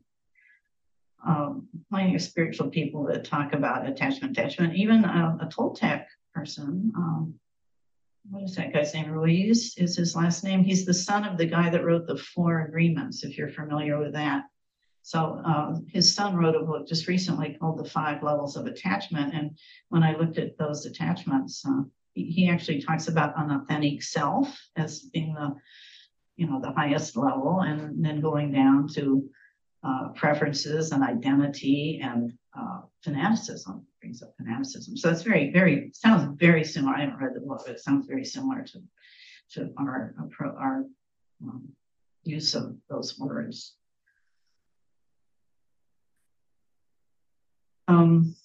um, 1.26 1.68
plenty 1.90 2.14
of 2.14 2.22
spiritual 2.22 2.68
people 2.70 3.04
that 3.06 3.24
talk 3.24 3.52
about 3.52 3.88
attachment, 3.88 4.38
attachment. 4.38 4.76
Even 4.76 5.04
a, 5.04 5.38
a 5.42 5.46
Toltec 5.46 6.04
person, 6.32 6.92
um, 6.96 7.34
what 8.30 8.44
is 8.44 8.54
that 8.56 8.72
guy's 8.72 8.94
name? 8.94 9.10
Ruiz 9.10 9.74
is 9.76 9.96
his 9.96 10.14
last 10.14 10.44
name. 10.44 10.62
He's 10.62 10.84
the 10.84 10.94
son 10.94 11.24
of 11.24 11.38
the 11.38 11.46
guy 11.46 11.70
that 11.70 11.84
wrote 11.84 12.06
the 12.06 12.16
Four 12.16 12.66
Agreements, 12.66 13.24
if 13.24 13.36
you're 13.36 13.48
familiar 13.48 13.98
with 13.98 14.12
that. 14.12 14.44
So 15.02 15.40
uh, 15.44 15.76
his 15.88 16.14
son 16.14 16.36
wrote 16.36 16.54
a 16.54 16.60
book 16.60 16.86
just 16.86 17.08
recently 17.08 17.56
called 17.58 17.78
The 17.78 17.88
Five 17.88 18.22
Levels 18.22 18.56
of 18.56 18.66
Attachment. 18.66 19.34
And 19.34 19.58
when 19.88 20.02
I 20.02 20.16
looked 20.16 20.36
at 20.36 20.58
those 20.58 20.84
attachments, 20.84 21.64
uh, 21.66 21.82
he, 22.24 22.48
actually 22.48 22.82
talks 22.82 23.08
about 23.08 23.38
an 23.38 23.50
authentic 23.50 24.02
self 24.02 24.56
as 24.76 25.02
being 25.12 25.34
the, 25.34 25.54
you 26.36 26.46
know, 26.46 26.60
the 26.60 26.72
highest 26.72 27.16
level, 27.16 27.60
and 27.60 28.04
then 28.04 28.20
going 28.20 28.52
down 28.52 28.88
to 28.94 29.28
uh, 29.84 30.08
preferences 30.14 30.92
and 30.92 31.02
identity 31.02 32.00
and 32.02 32.32
uh, 32.58 32.80
fanaticism 33.02 33.86
brings 34.00 34.22
up 34.22 34.34
fanaticism. 34.36 34.96
So 34.96 35.10
it's 35.10 35.22
very, 35.22 35.52
very 35.52 35.90
sounds 35.94 36.36
very 36.38 36.64
similar. 36.64 36.94
I 36.94 37.00
haven't 37.00 37.20
read 37.20 37.34
the 37.34 37.40
book, 37.40 37.62
but 37.66 37.76
it 37.76 37.80
sounds 37.80 38.06
very 38.06 38.24
similar 38.24 38.62
to 38.62 38.82
to 39.52 39.72
our, 39.78 40.14
our, 40.42 40.84
um, 41.42 41.68
use 42.24 42.54
of 42.54 42.76
those 42.90 43.18
words. 43.18 43.74
Um, 47.86 48.36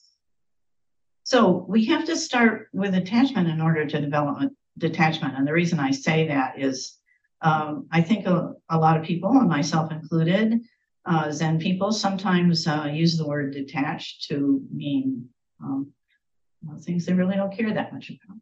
so 1.23 1.65
we 1.67 1.85
have 1.85 2.05
to 2.05 2.17
start 2.17 2.67
with 2.73 2.95
attachment 2.95 3.47
in 3.47 3.61
order 3.61 3.85
to 3.85 4.01
develop 4.01 4.51
detachment. 4.77 5.37
And 5.37 5.47
the 5.47 5.53
reason 5.53 5.79
I 5.79 5.91
say 5.91 6.27
that 6.27 6.59
is, 6.59 6.97
um, 7.41 7.87
I 7.91 8.01
think 8.01 8.25
a, 8.25 8.53
a 8.69 8.77
lot 8.77 8.97
of 8.97 9.05
people, 9.05 9.31
and 9.31 9.49
myself 9.49 9.91
included, 9.91 10.61
uh, 11.05 11.31
Zen 11.31 11.59
people 11.59 11.91
sometimes 11.91 12.67
uh, 12.67 12.89
use 12.91 13.17
the 13.17 13.27
word 13.27 13.53
detached 13.53 14.27
to 14.29 14.61
mean 14.71 15.27
um, 15.61 15.91
things 16.81 17.05
they 17.05 17.13
really 17.13 17.35
don't 17.35 17.55
care 17.55 17.73
that 17.73 17.93
much 17.93 18.09
about. 18.09 18.37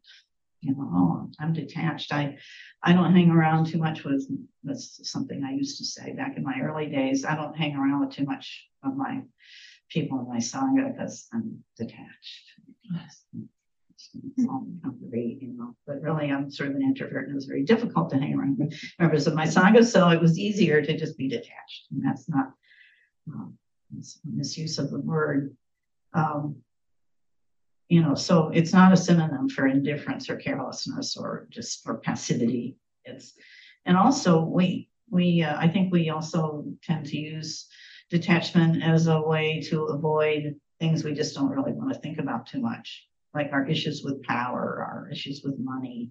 You 0.60 0.76
know, 0.76 0.88
oh, 0.92 1.30
I'm 1.40 1.52
detached. 1.52 2.12
I, 2.12 2.38
I 2.82 2.92
don't 2.92 3.12
hang 3.12 3.30
around 3.30 3.66
too 3.66 3.78
much 3.78 4.04
with. 4.04 4.28
That's 4.62 5.10
something 5.10 5.42
I 5.42 5.52
used 5.52 5.78
to 5.78 5.84
say 5.84 6.12
back 6.12 6.36
in 6.36 6.44
my 6.44 6.60
early 6.62 6.86
days. 6.86 7.24
I 7.24 7.34
don't 7.34 7.56
hang 7.56 7.74
around 7.74 8.00
with 8.00 8.10
too 8.10 8.24
much 8.24 8.68
of 8.84 8.96
my 8.96 9.22
people 9.90 10.20
in 10.20 10.28
my 10.28 10.38
sangha 10.38 10.92
because 10.92 11.26
I'm 11.32 11.64
detached. 11.76 12.52
You 15.38 15.54
know, 15.56 15.76
but 15.86 16.02
really 16.02 16.30
I'm 16.30 16.50
sort 16.50 16.70
of 16.70 16.76
an 16.76 16.82
introvert 16.82 17.24
and 17.24 17.32
it 17.32 17.34
was 17.34 17.46
very 17.46 17.64
difficult 17.64 18.10
to 18.10 18.18
hang 18.18 18.34
around 18.34 18.58
with 18.58 18.74
members 18.98 19.26
of 19.26 19.34
my 19.34 19.46
sangha. 19.46 19.84
So 19.84 20.08
it 20.10 20.20
was 20.20 20.38
easier 20.38 20.82
to 20.82 20.96
just 20.96 21.16
be 21.16 21.28
detached. 21.28 21.86
And 21.90 22.04
that's 22.04 22.28
not 22.28 22.52
um, 23.28 23.56
misuse 24.24 24.78
of 24.78 24.90
the 24.90 25.00
word. 25.00 25.56
Um, 26.14 26.56
you 27.88 28.02
know, 28.02 28.14
so 28.14 28.50
it's 28.54 28.72
not 28.72 28.92
a 28.92 28.96
synonym 28.96 29.48
for 29.48 29.66
indifference 29.66 30.30
or 30.30 30.36
carelessness 30.36 31.16
or 31.16 31.46
just 31.50 31.82
for 31.84 31.98
passivity. 31.98 32.76
It's, 33.04 33.34
and 33.84 33.96
also 33.96 34.40
we, 34.40 34.88
we, 35.10 35.42
uh, 35.42 35.56
I 35.58 35.68
think 35.68 35.92
we 35.92 36.10
also 36.10 36.64
tend 36.82 37.06
to 37.06 37.18
use 37.18 37.68
detachment 38.10 38.82
as 38.82 39.06
a 39.06 39.20
way 39.20 39.60
to 39.68 39.84
avoid 39.84 40.56
things 40.82 41.04
we 41.04 41.14
just 41.14 41.36
don't 41.36 41.48
really 41.48 41.72
want 41.72 41.92
to 41.92 42.00
think 42.00 42.18
about 42.18 42.46
too 42.46 42.60
much, 42.60 43.06
like 43.34 43.50
our 43.52 43.64
issues 43.68 44.02
with 44.04 44.20
power, 44.24 44.84
our 44.84 45.08
issues 45.12 45.42
with 45.44 45.56
money. 45.60 46.10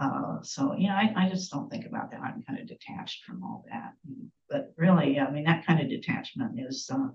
Uh, 0.00 0.42
so 0.42 0.74
yeah, 0.76 0.96
I, 0.96 1.26
I 1.26 1.28
just 1.28 1.52
don't 1.52 1.70
think 1.70 1.86
about 1.86 2.10
that. 2.10 2.20
I'm 2.20 2.42
kind 2.42 2.58
of 2.58 2.66
detached 2.66 3.22
from 3.24 3.44
all 3.44 3.64
that. 3.70 3.92
But 4.50 4.72
really, 4.76 5.20
I 5.20 5.30
mean, 5.30 5.44
that 5.44 5.64
kind 5.64 5.80
of 5.80 5.88
detachment 5.88 6.58
is 6.58 6.90
uh, 6.92 7.10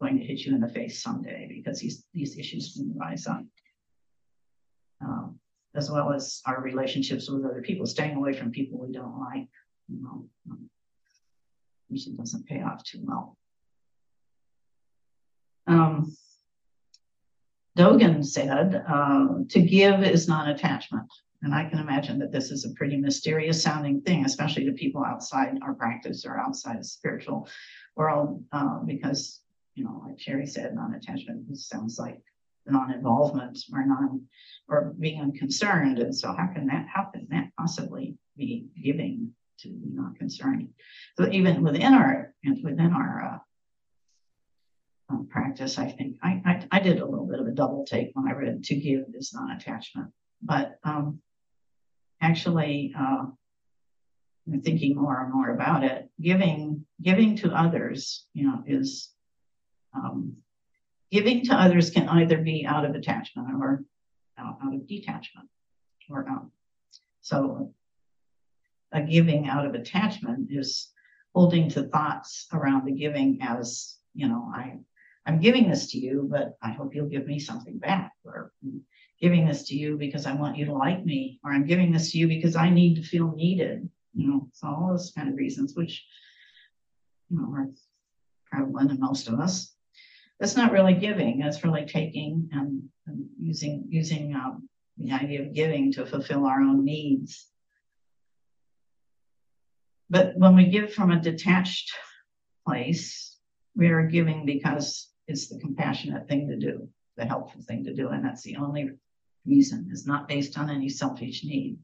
going 0.00 0.16
to 0.18 0.24
hit 0.24 0.38
you 0.38 0.54
in 0.54 0.62
the 0.62 0.68
face 0.68 1.02
someday 1.02 1.46
because 1.54 1.78
these 1.78 2.04
these 2.14 2.38
issues 2.38 2.72
can 2.74 2.96
rise 2.98 3.26
up. 3.26 3.44
Um, 5.02 5.38
as 5.74 5.90
well 5.90 6.12
as 6.12 6.40
our 6.46 6.62
relationships 6.62 7.28
with 7.28 7.44
other 7.44 7.62
people, 7.62 7.84
staying 7.84 8.16
away 8.16 8.32
from 8.32 8.50
people 8.50 8.78
we 8.78 8.92
don't 8.92 9.20
like, 9.20 9.48
you 9.88 10.02
know, 10.02 10.26
um, 10.50 10.70
usually 11.88 12.16
doesn't 12.16 12.46
pay 12.46 12.62
off 12.62 12.82
too 12.82 13.00
well. 13.02 13.36
Um, 15.66 16.16
Dogen 17.80 18.22
said, 18.22 18.84
uh, 18.86 19.28
to 19.48 19.62
give 19.62 20.02
is 20.02 20.28
not 20.28 20.50
attachment. 20.50 21.10
And 21.42 21.54
I 21.54 21.64
can 21.64 21.78
imagine 21.78 22.18
that 22.18 22.30
this 22.30 22.50
is 22.50 22.66
a 22.66 22.74
pretty 22.74 22.98
mysterious 22.98 23.62
sounding 23.62 24.02
thing, 24.02 24.26
especially 24.26 24.66
to 24.66 24.72
people 24.72 25.02
outside 25.02 25.58
our 25.62 25.72
practice 25.72 26.26
or 26.26 26.38
outside 26.38 26.80
the 26.80 26.84
spiritual 26.84 27.48
world, 27.96 28.44
uh, 28.52 28.80
because, 28.80 29.40
you 29.74 29.84
know, 29.84 30.02
like 30.06 30.20
Sherry 30.20 30.46
said, 30.46 30.74
non 30.74 30.92
attachment 30.92 31.56
sounds 31.56 31.98
like 31.98 32.20
non 32.66 32.92
involvement 32.92 33.58
or 33.72 33.86
non 33.86 34.26
or 34.68 34.92
being 34.98 35.22
unconcerned. 35.22 35.98
And 36.00 36.14
so, 36.14 36.34
how 36.34 36.48
can 36.48 36.66
that, 36.66 36.86
how 36.94 37.04
can 37.04 37.28
that 37.30 37.48
possibly 37.58 38.18
be 38.36 38.66
giving 38.84 39.32
to 39.60 39.68
be 39.68 39.88
not 39.94 40.16
concerned? 40.16 40.68
So, 41.16 41.30
even 41.32 41.62
within 41.62 41.94
our, 41.94 42.34
within 42.62 42.92
our, 42.92 43.24
uh, 43.24 43.38
um, 45.10 45.26
practice, 45.28 45.78
I 45.78 45.90
think. 45.90 46.16
I, 46.22 46.40
I, 46.44 46.66
I 46.70 46.80
did 46.80 47.00
a 47.00 47.06
little 47.06 47.26
bit 47.26 47.40
of 47.40 47.46
a 47.46 47.52
double 47.52 47.84
take 47.84 48.10
when 48.14 48.28
I 48.28 48.32
read 48.32 48.64
to 48.64 48.74
give 48.76 49.04
is 49.14 49.32
non 49.34 49.50
attachment, 49.50 50.12
but 50.42 50.78
um, 50.84 51.20
actually 52.20 52.94
uh, 52.98 53.26
thinking 54.62 54.94
more 54.96 55.22
and 55.22 55.32
more 55.32 55.50
about 55.50 55.84
it, 55.84 56.08
giving 56.20 56.84
giving 57.02 57.36
to 57.36 57.52
others, 57.52 58.26
you 58.32 58.46
know, 58.46 58.62
is 58.66 59.10
um, 59.94 60.36
giving 61.10 61.44
to 61.46 61.54
others 61.54 61.90
can 61.90 62.08
either 62.08 62.38
be 62.38 62.64
out 62.66 62.84
of 62.84 62.94
attachment 62.94 63.48
or 63.58 63.84
out, 64.38 64.58
out 64.62 64.74
of 64.74 64.86
detachment, 64.86 65.48
or 66.08 66.28
um, 66.28 66.52
so 67.20 67.74
a 68.92 69.02
giving 69.02 69.48
out 69.48 69.66
of 69.66 69.74
attachment 69.74 70.48
is 70.50 70.90
holding 71.34 71.68
to 71.70 71.82
thoughts 71.84 72.46
around 72.52 72.86
the 72.86 72.92
giving 72.92 73.38
as 73.40 73.96
you 74.14 74.28
know 74.28 74.50
I 74.54 74.78
I'm 75.26 75.40
giving 75.40 75.68
this 75.68 75.90
to 75.92 75.98
you, 75.98 76.28
but 76.30 76.56
I 76.62 76.70
hope 76.70 76.94
you'll 76.94 77.08
give 77.08 77.26
me 77.26 77.38
something 77.38 77.78
back, 77.78 78.12
or 78.24 78.52
giving 79.20 79.46
this 79.46 79.64
to 79.68 79.76
you 79.76 79.96
because 79.96 80.26
I 80.26 80.32
want 80.32 80.56
you 80.56 80.64
to 80.66 80.72
like 80.72 81.04
me, 81.04 81.40
or 81.44 81.52
I'm 81.52 81.66
giving 81.66 81.92
this 81.92 82.12
to 82.12 82.18
you 82.18 82.26
because 82.26 82.56
I 82.56 82.70
need 82.70 82.96
to 82.96 83.02
feel 83.02 83.32
needed. 83.34 83.88
You 84.14 84.28
know, 84.28 84.48
so 84.52 84.68
all 84.68 84.88
those 84.90 85.12
kind 85.16 85.28
of 85.28 85.36
reasons, 85.36 85.74
which 85.76 86.04
you 87.28 87.38
know 87.38 87.52
are 87.52 87.68
prevalent 88.50 88.90
in 88.90 89.00
most 89.00 89.28
of 89.28 89.38
us. 89.38 89.74
That's 90.40 90.56
not 90.56 90.72
really 90.72 90.94
giving. 90.94 91.38
That's 91.38 91.62
really 91.62 91.84
taking 91.84 92.48
and, 92.52 92.82
and 93.06 93.28
using 93.38 93.84
using 93.88 94.34
um, 94.34 94.68
the 94.96 95.12
idea 95.12 95.42
of 95.42 95.54
giving 95.54 95.92
to 95.92 96.06
fulfill 96.06 96.46
our 96.46 96.60
own 96.60 96.84
needs. 96.84 97.46
But 100.08 100.36
when 100.36 100.56
we 100.56 100.70
give 100.70 100.92
from 100.92 101.10
a 101.10 101.20
detached 101.20 101.92
place, 102.66 103.36
we 103.76 103.88
are 103.88 104.06
giving 104.06 104.44
because 104.44 105.09
it's 105.30 105.48
the 105.48 105.58
compassionate 105.58 106.28
thing 106.28 106.48
to 106.48 106.56
do, 106.56 106.88
the 107.16 107.24
helpful 107.24 107.62
thing 107.62 107.84
to 107.84 107.94
do. 107.94 108.08
And 108.08 108.24
that's 108.24 108.42
the 108.42 108.56
only 108.56 108.90
reason, 109.46 109.88
it's 109.90 110.06
not 110.06 110.28
based 110.28 110.58
on 110.58 110.68
any 110.68 110.88
selfish 110.88 111.44
need. 111.44 111.78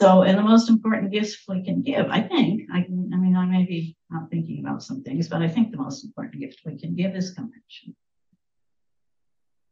So, 0.00 0.22
and 0.22 0.38
the 0.38 0.42
most 0.42 0.70
important 0.70 1.12
gifts 1.12 1.36
we 1.46 1.62
can 1.62 1.82
give, 1.82 2.06
I 2.06 2.22
think, 2.22 2.62
I 2.72 2.80
can, 2.80 3.10
I 3.12 3.18
mean, 3.18 3.36
I 3.36 3.44
may 3.44 3.64
be 3.66 3.98
not 4.08 4.30
thinking 4.30 4.64
about 4.64 4.82
some 4.82 5.02
things, 5.02 5.28
but 5.28 5.42
I 5.42 5.48
think 5.48 5.72
the 5.72 5.76
most 5.76 6.04
important 6.04 6.40
gift 6.40 6.62
we 6.64 6.78
can 6.78 6.94
give 6.94 7.14
is 7.14 7.32
compassion. 7.32 7.94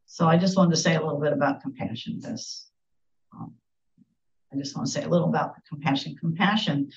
So 0.05 0.27
I 0.27 0.37
just 0.37 0.55
wanted 0.55 0.71
to 0.71 0.77
say 0.77 0.95
a 0.95 1.01
little 1.01 1.19
bit 1.19 1.33
about 1.33 1.61
compassion. 1.61 2.19
This, 2.19 2.69
um, 3.33 3.53
I 4.51 4.57
just 4.57 4.75
want 4.75 4.87
to 4.87 4.91
say 4.91 5.03
a 5.03 5.09
little 5.09 5.29
about 5.29 5.55
the 5.55 5.61
compassion. 5.67 6.15
Compassion 6.15 6.91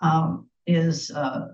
um, 0.00 0.48
is, 0.66 1.10
uh, 1.10 1.48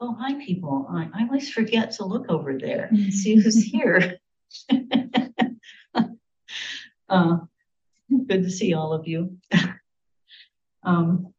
oh, 0.00 0.16
hi, 0.18 0.34
people. 0.44 0.86
I, 0.90 1.08
I, 1.14 1.22
always 1.22 1.50
forget 1.50 1.92
to 1.92 2.04
look 2.04 2.26
over 2.28 2.58
there 2.58 2.88
and 2.90 3.12
see 3.12 3.36
who's 3.36 3.62
here. 3.62 4.18
uh, 7.08 7.36
good 8.26 8.42
to 8.42 8.50
see 8.50 8.74
all 8.74 8.92
of 8.92 9.08
you. 9.08 9.38
um, 10.82 11.32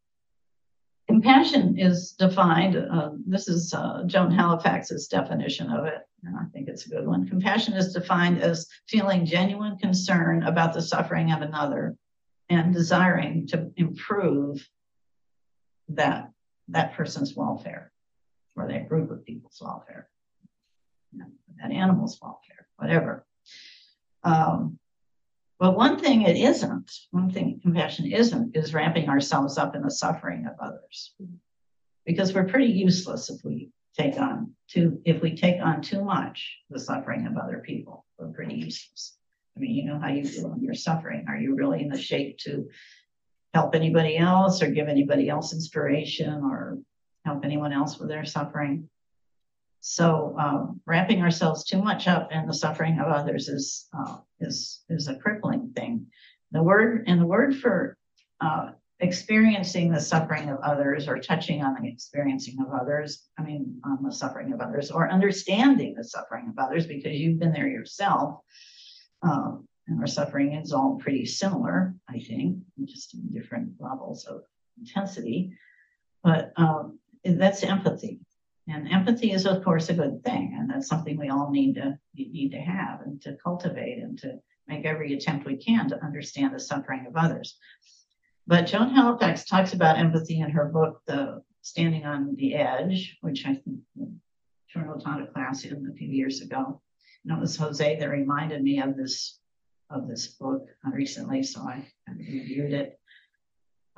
compassion 1.10 1.76
is 1.76 2.12
defined, 2.12 2.76
uh, 2.76 3.10
this 3.26 3.48
is 3.48 3.74
uh, 3.74 4.04
Joan 4.06 4.30
Halifax's 4.30 5.08
definition 5.08 5.72
of 5.72 5.86
it, 5.86 6.08
and 6.24 6.38
I 6.38 6.44
think 6.54 6.68
it's 6.68 6.86
a 6.86 6.90
good 6.90 7.08
one. 7.08 7.28
Compassion 7.28 7.74
is 7.74 7.94
defined 7.94 8.44
as 8.44 8.68
feeling 8.88 9.26
genuine 9.26 9.76
concern 9.80 10.44
about 10.44 10.72
the 10.72 10.84
suffering 10.84 11.32
of 11.32 11.42
another 11.42 11.96
and 12.50 12.72
desiring 12.72 13.48
to 13.48 13.72
improve 13.76 14.70
that 15.90 16.30
that 16.68 16.94
person's 16.94 17.36
welfare 17.36 17.92
or 18.56 18.68
that 18.68 18.88
group 18.88 19.10
of 19.10 19.26
people's 19.26 19.60
welfare, 19.60 20.08
you 21.12 21.18
know, 21.18 21.26
that 21.60 21.72
animal's 21.72 22.20
welfare, 22.22 22.68
whatever. 22.78 23.26
Um, 24.24 24.78
but 25.60 25.76
one 25.76 26.00
thing 26.00 26.22
it 26.22 26.38
isn't, 26.38 26.92
one 27.12 27.30
thing 27.30 27.60
compassion 27.62 28.12
isn't, 28.12 28.56
is 28.56 28.74
ramping 28.74 29.10
ourselves 29.10 29.58
up 29.58 29.76
in 29.76 29.82
the 29.82 29.92
suffering 29.92 30.48
of 30.48 30.54
others. 30.60 31.14
Because 32.06 32.34
we're 32.34 32.48
pretty 32.48 32.72
useless 32.72 33.30
if 33.30 33.44
we 33.44 33.70
take 33.98 34.18
on 34.20 34.54
too, 34.70 35.02
if 35.04 35.22
we 35.22 35.36
take 35.36 35.62
on 35.62 35.82
too 35.82 36.04
much 36.04 36.58
the 36.70 36.80
suffering 36.80 37.28
of 37.28 37.38
other 37.38 37.60
people. 37.60 38.06
We're 38.18 38.30
pretty 38.30 38.56
useless. 38.56 39.18
I 39.56 39.60
mean, 39.60 39.76
you 39.76 39.86
know 39.86 40.00
how 40.00 40.08
you 40.08 40.26
feel 40.26 40.50
when 40.50 40.64
you're 40.64 40.74
suffering. 40.74 41.26
Are 41.28 41.38
you 41.38 41.56
really 41.56 41.82
in 41.82 41.90
the 41.90 42.00
shape 42.00 42.38
to 42.40 42.70
help 43.54 43.76
anybody 43.76 44.18
else 44.18 44.64
or 44.64 44.68
give 44.68 44.88
anybody 44.88 45.28
else 45.28 45.54
inspiration 45.54 46.42
or 46.44 46.78
help 47.26 47.44
anyone 47.44 47.74
else 47.74 48.00
with 48.00 48.08
their 48.08 48.24
suffering? 48.24 48.90
So 49.82 50.36
um, 50.38 50.82
wrapping 50.86 51.22
ourselves 51.22 51.64
too 51.64 51.82
much 51.82 52.08
up 52.08 52.32
in 52.32 52.46
the 52.46 52.54
suffering 52.54 53.00
of 53.00 53.08
others 53.08 53.48
is 53.48 53.88
uh, 53.98 54.18
is 54.40 54.84
is 54.90 55.08
a 55.08 55.16
crippling 55.16 55.72
thing. 55.76 56.08
The 56.52 56.64
word 56.64 57.06
and 57.08 57.22
the 57.22 57.26
word 57.26 57.58
for 57.58 57.98
uh, 58.42 58.72
experiencing 59.00 59.92
the 59.92 60.02
suffering 60.02 60.50
of 60.50 60.60
others 60.60 61.08
or 61.08 61.18
touching 61.20 61.64
on 61.64 61.82
the 61.82 61.88
experiencing 61.88 62.58
of 62.60 62.74
others, 62.74 63.28
I 63.38 63.44
mean, 63.44 63.80
on 63.86 64.04
the 64.04 64.12
suffering 64.12 64.52
of 64.52 64.60
others, 64.60 64.92
or 64.92 65.10
understanding 65.10 65.96
the 65.96 66.04
suffering 66.04 66.50
of 66.50 66.60
others 66.60 66.86
because 66.86 67.14
you've 67.14 67.40
been 67.40 67.54
there 67.54 67.68
yourself. 67.68 68.42
Um, 69.22 69.68
and 69.88 70.00
our 70.00 70.08
suffering 70.08 70.54
is 70.54 70.74
all 70.74 70.98
pretty 70.98 71.26
similar, 71.26 71.96
I 72.08 72.20
think, 72.20 72.60
just 72.86 73.14
in 73.14 73.32
different 73.32 73.72
levels 73.80 74.26
of 74.26 74.42
intensity. 74.78 75.58
But 76.24 76.52
um, 76.58 77.00
that's 77.24 77.64
empathy. 77.64 78.20
And 78.72 78.92
empathy 78.92 79.32
is, 79.32 79.46
of 79.46 79.64
course, 79.64 79.90
a 79.90 79.94
good 79.94 80.24
thing, 80.24 80.56
and 80.58 80.70
that's 80.70 80.88
something 80.88 81.18
we 81.18 81.30
all 81.30 81.50
need 81.50 81.76
to 81.76 81.98
need 82.16 82.52
to 82.52 82.60
have 82.60 83.02
and 83.02 83.22
to 83.24 83.36
cultivate 83.44 83.98
and 83.98 84.18
to 84.20 84.40
make 84.68 84.86
every 84.86 85.14
attempt 85.14 85.46
we 85.46 85.58
can 85.58 85.90
to 85.90 86.04
understand 86.04 86.54
the 86.54 86.60
suffering 86.60 87.06
of 87.08 87.16
others. 87.16 87.58
But 88.46 88.68
Joan 88.68 88.94
Halifax 88.94 89.46
talks 89.46 89.74
about 89.74 89.98
empathy 89.98 90.40
in 90.40 90.52
her 90.52 90.66
book, 90.66 91.02
The 91.08 91.42
Standing 91.62 92.06
on 92.06 92.36
the 92.36 92.56
Edge, 92.56 93.18
which 93.22 93.46
I 93.46 93.56
think 93.56 93.80
Journal 94.68 95.00
taught 95.00 95.24
a 95.24 95.28
class 95.28 95.66
in 95.66 95.90
a 95.92 95.96
few 95.96 96.08
years 96.08 96.42
ago. 96.42 96.82
And 97.26 97.36
it 97.36 97.42
was 97.42 97.56
Jose 97.58 98.00
that 98.00 98.10
reminded 98.10 98.62
me 98.62 98.82
of 98.82 98.96
this 98.96 99.40
of 99.90 100.08
this 100.08 100.28
book 100.28 100.68
recently, 100.84 101.42
so 101.42 101.62
I, 101.62 101.84
I 102.08 102.12
reviewed 102.12 102.74
it. 102.74 102.99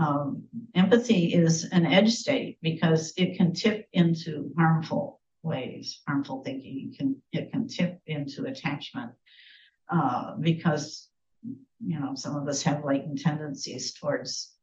Um, 0.02 0.48
empathy 0.74 1.32
is 1.32 1.66
an 1.66 1.86
edge 1.86 2.14
state 2.14 2.58
because 2.64 3.14
it 3.18 3.38
can 3.38 3.54
tip 3.54 3.88
into 3.94 4.52
harmful 4.58 5.22
ways, 5.44 6.02
harmful 6.08 6.42
thinking. 6.44 6.90
It 6.90 6.98
can 6.98 7.22
it 7.32 7.52
can 7.52 7.68
tip 7.68 8.00
into 8.08 8.46
attachment 8.46 9.12
uh, 9.92 10.38
because 10.40 11.08
you 11.86 12.00
know 12.00 12.16
some 12.16 12.36
of 12.36 12.48
us 12.48 12.64
have 12.64 12.84
latent 12.84 13.22
tendencies 13.22 13.94
towards 13.94 14.56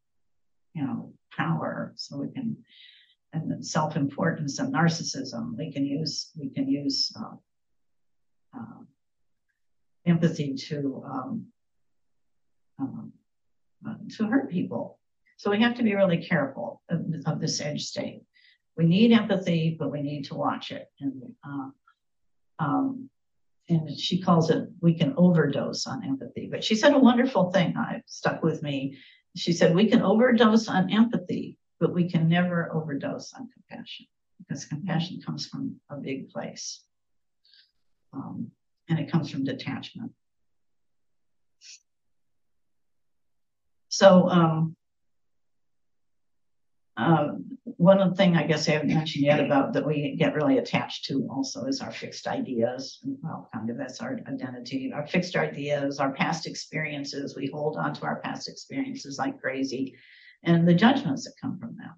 you 0.75 0.83
know 0.83 1.13
power, 1.37 1.93
so 1.95 2.19
we 2.19 2.33
can 2.33 2.57
and 3.33 3.65
self-importance 3.65 4.59
and 4.59 4.75
narcissism. 4.75 5.57
We 5.57 5.71
can 5.71 5.87
use 5.87 6.33
we 6.37 6.49
can 6.51 6.69
use 6.69 7.13
uh, 7.17 7.37
uh, 8.59 8.81
empathy 10.05 10.57
to 10.69 11.05
um, 11.07 11.47
um, 12.81 13.13
to 14.17 14.27
hurt 14.27 14.51
people. 14.51 14.99
So 15.39 15.53
we 15.53 15.63
have 15.63 15.77
to 15.77 15.85
be 15.85 15.95
really 15.95 16.19
careful 16.19 16.83
of, 16.91 17.01
of, 17.25 17.41
this 17.41 17.61
edge 17.61 17.85
state. 17.85 18.23
We 18.77 18.87
need 18.87 19.13
empathy, 19.13 19.77
but 19.79 19.93
we 19.93 20.03
need 20.03 20.25
to 20.27 20.35
watch 20.35 20.73
it. 20.73 20.91
And 21.01 21.23
uh, 21.47 21.69
um, 22.59 23.09
and 23.69 23.97
she 23.97 24.21
calls 24.21 24.51
it 24.51 24.69
we 24.81 24.95
can 24.95 25.15
overdose 25.17 25.87
on 25.87 26.05
empathy. 26.05 26.49
But 26.51 26.65
she 26.65 26.75
said 26.75 26.93
a 26.93 26.99
wonderful 26.99 27.53
thing 27.53 27.77
I 27.77 28.03
stuck 28.07 28.43
with 28.43 28.65
me. 28.65 28.99
She 29.37 29.53
said 29.53 29.77
we 29.77 29.87
can 29.87 30.03
overdose 30.03 30.67
on 30.67 30.91
empathy, 30.91 31.57
but 31.79 31.95
we 31.95 32.11
can 32.11 32.29
never 32.29 32.73
overdose 32.75 33.33
on 33.33 33.49
compassion 33.55 34.07
because 34.41 34.65
compassion 34.65 35.21
comes 35.25 35.47
from 35.47 35.77
a 35.89 35.97
big 35.97 36.31
place. 36.31 36.83
Um, 38.13 38.51
and 38.89 38.99
it 38.99 39.13
comes 39.13 39.31
from 39.31 39.45
detachment. 39.45 40.11
So, 43.89 44.29
um, 44.29 44.77
uh, 46.99 47.29
one 47.65 48.15
thing 48.15 48.37
I 48.37 48.45
guess 48.45 48.69
I 48.69 48.73
haven't 48.73 48.89
mentioned 48.89 49.25
yet 49.25 49.39
about 49.39 49.73
that 49.73 49.87
we 49.87 50.17
get 50.19 50.35
really 50.35 50.59
attached 50.59 51.05
to 51.07 51.29
also 51.31 51.65
is 51.67 51.81
our 51.81 51.93
fixed 51.93 52.27
ideas. 52.27 52.99
Well, 53.23 53.49
kind 53.55 53.71
of 53.71 53.77
that's 53.79 54.01
our 54.01 54.19
identity, 54.27 54.93
our 54.93 55.07
fixed 55.07 55.37
ideas, 55.37 56.01
our 56.01 56.13
past 56.13 56.47
experiences. 56.47 57.37
We 57.37 57.47
hold 57.47 57.77
on 57.77 57.95
to 57.95 58.03
our 58.05 58.21
past 58.21 58.49
experiences 58.49 59.17
like 59.17 59.41
crazy 59.41 59.95
and 60.43 60.67
the 60.67 60.75
judgments 60.75 61.25
that 61.25 61.35
come 61.41 61.59
from 61.59 61.77
them. 61.77 61.95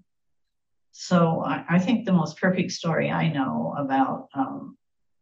So 0.93 1.43
I, 1.47 1.65
I 1.69 1.79
think 1.79 2.05
the 2.05 2.13
most 2.13 2.39
perfect 2.39 2.73
story 2.73 3.11
I 3.11 3.33
know 3.33 3.75
about 3.79 4.29
um, 4.35 4.77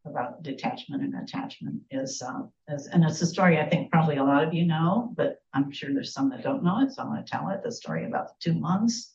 about 0.05 0.43
detachment 0.43 1.03
and 1.03 1.15
attachment 1.23 1.83
is, 1.91 2.23
uh, 2.23 2.41
is, 2.69 2.87
and 2.87 3.05
it's 3.05 3.21
a 3.21 3.27
story 3.27 3.61
I 3.61 3.69
think 3.69 3.93
probably 3.93 4.17
a 4.17 4.25
lot 4.25 4.43
of 4.43 4.55
you 4.55 4.65
know, 4.65 5.13
but 5.17 5.43
I'm 5.53 5.71
sure 5.71 5.93
there's 5.93 6.15
some 6.15 6.31
that 6.31 6.43
don't 6.43 6.65
know 6.65 6.81
it, 6.81 6.93
so 6.93 7.03
I'm 7.03 7.11
going 7.11 7.23
to 7.23 7.31
tell 7.31 7.51
it. 7.51 7.63
The 7.63 7.71
story 7.71 8.07
about 8.07 8.29
the 8.29 8.35
two 8.41 8.59
monks 8.59 9.13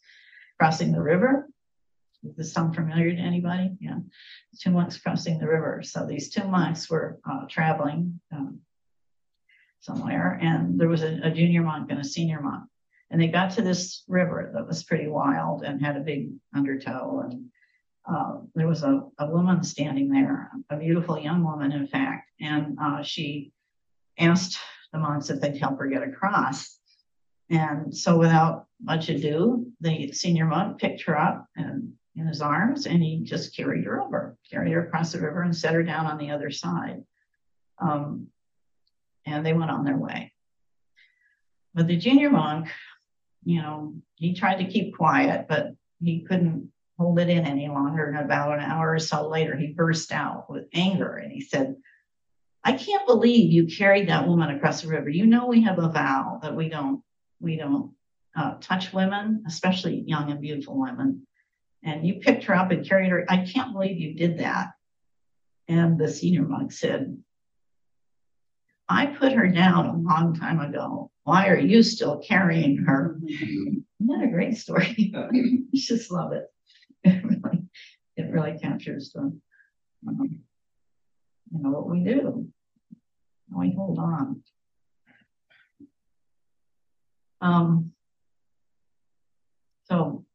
crossing 0.63 0.93
the 0.93 1.01
river. 1.01 1.49
Does 2.23 2.37
this 2.37 2.53
sound 2.53 2.73
familiar 2.73 3.11
to 3.11 3.17
anybody? 3.17 3.75
Yeah, 3.81 3.99
two 4.57 4.71
monks 4.71 4.97
crossing 4.97 5.37
the 5.37 5.45
river. 5.45 5.81
So 5.83 6.05
these 6.05 6.29
two 6.29 6.47
monks 6.47 6.89
were 6.89 7.19
uh, 7.29 7.47
traveling 7.49 8.21
um, 8.31 8.61
somewhere, 9.81 10.39
and 10.41 10.79
there 10.79 10.87
was 10.87 11.03
a, 11.03 11.19
a 11.21 11.31
junior 11.31 11.63
monk 11.63 11.91
and 11.91 11.99
a 11.99 12.03
senior 12.05 12.39
monk. 12.39 12.63
And 13.11 13.19
they 13.19 13.27
got 13.27 13.51
to 13.55 13.61
this 13.61 14.05
river 14.07 14.51
that 14.53 14.65
was 14.65 14.85
pretty 14.85 15.09
wild 15.09 15.63
and 15.63 15.85
had 15.85 15.97
a 15.97 15.99
big 15.99 16.29
undertow 16.55 17.25
and 17.25 17.49
uh, 18.09 18.35
there 18.55 18.67
was 18.67 18.83
a, 18.83 19.01
a 19.19 19.29
woman 19.29 19.63
standing 19.63 20.09
there, 20.09 20.49
a 20.69 20.77
beautiful 20.77 21.19
young 21.19 21.43
woman, 21.43 21.73
in 21.73 21.87
fact, 21.87 22.29
and 22.39 22.77
uh, 22.81 23.03
she 23.03 23.51
asked 24.17 24.57
the 24.93 24.99
monks 24.99 25.29
if 25.29 25.41
they'd 25.41 25.57
help 25.57 25.77
her 25.79 25.87
get 25.87 26.03
across. 26.03 26.79
And 27.49 27.95
so, 27.95 28.17
without 28.17 28.67
much 28.81 29.09
ado, 29.09 29.71
the 29.81 30.11
senior 30.11 30.45
monk 30.45 30.79
picked 30.79 31.03
her 31.03 31.19
up 31.19 31.47
and 31.55 31.93
in 32.15 32.27
his 32.27 32.41
arms, 32.41 32.85
and 32.85 33.01
he 33.01 33.21
just 33.23 33.55
carried 33.55 33.85
her 33.85 34.01
over, 34.01 34.37
carried 34.49 34.71
her 34.71 34.85
across 34.85 35.11
the 35.11 35.19
river, 35.19 35.41
and 35.41 35.55
set 35.55 35.73
her 35.73 35.83
down 35.83 36.05
on 36.05 36.17
the 36.17 36.29
other 36.31 36.51
side. 36.51 37.03
Um, 37.79 38.27
and 39.25 39.45
they 39.45 39.53
went 39.53 39.71
on 39.71 39.83
their 39.83 39.97
way. 39.97 40.31
But 41.73 41.87
the 41.87 41.97
junior 41.97 42.29
monk, 42.29 42.69
you 43.43 43.61
know, 43.61 43.95
he 44.15 44.35
tried 44.35 44.57
to 44.57 44.71
keep 44.71 44.95
quiet, 44.95 45.47
but 45.49 45.75
he 46.01 46.21
couldn't 46.21 46.71
hold 46.99 47.19
it 47.19 47.29
in 47.29 47.45
any 47.45 47.67
longer. 47.67 48.07
And 48.07 48.19
about 48.19 48.59
an 48.59 48.59
hour 48.59 48.93
or 48.93 48.99
so 48.99 49.27
later, 49.27 49.55
he 49.57 49.67
burst 49.67 50.11
out 50.11 50.49
with 50.49 50.67
anger 50.73 51.15
and 51.15 51.31
he 51.31 51.41
said, 51.41 51.75
I 52.63 52.73
can't 52.73 53.07
believe 53.07 53.51
you 53.51 53.65
carried 53.65 54.07
that 54.09 54.27
woman 54.27 54.55
across 54.55 54.81
the 54.81 54.87
river. 54.87 55.09
You 55.09 55.25
know, 55.25 55.47
we 55.47 55.63
have 55.63 55.79
a 55.79 55.89
vow 55.89 56.39
that 56.43 56.55
we 56.55 56.69
don't, 56.69 57.01
we 57.43 57.57
don't 57.57 57.91
uh, 58.35 58.55
touch 58.61 58.93
women, 58.93 59.43
especially 59.45 60.03
young 60.07 60.31
and 60.31 60.41
beautiful 60.41 60.79
women. 60.79 61.27
And 61.83 62.07
you 62.07 62.15
picked 62.15 62.45
her 62.45 62.55
up 62.55 62.71
and 62.71 62.87
carried 62.87 63.09
her. 63.09 63.25
I 63.29 63.45
can't 63.45 63.73
believe 63.73 63.97
you 63.97 64.15
did 64.15 64.39
that. 64.39 64.69
And 65.67 65.99
the 65.99 66.07
senior 66.07 66.43
monk 66.43 66.71
said, 66.71 67.17
I 68.87 69.07
put 69.07 69.33
her 69.33 69.47
down 69.49 69.85
a 69.85 69.97
long 69.97 70.35
time 70.39 70.59
ago. 70.59 71.11
Why 71.23 71.47
are 71.49 71.59
you 71.59 71.83
still 71.83 72.19
carrying 72.19 72.77
her? 72.85 73.19
Isn't 73.27 73.85
that 73.99 74.23
a 74.23 74.31
great 74.31 74.57
story? 74.57 75.13
I 75.15 75.29
just 75.73 76.11
love 76.11 76.31
it. 76.33 76.45
it 77.03 77.23
really, 77.23 77.63
it 78.15 78.31
really 78.31 78.59
captures 78.59 79.11
the, 79.13 79.21
um, 80.07 80.39
you 81.51 81.59
know, 81.61 81.69
what 81.69 81.89
we 81.89 82.03
do. 82.03 82.47
We 83.55 83.73
hold 83.73 83.99
on. 83.99 84.41
Um, 87.43 87.91
so 89.89 90.25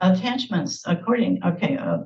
attachments, 0.00 0.82
according, 0.86 1.44
okay, 1.44 1.76
uh, 1.76 1.98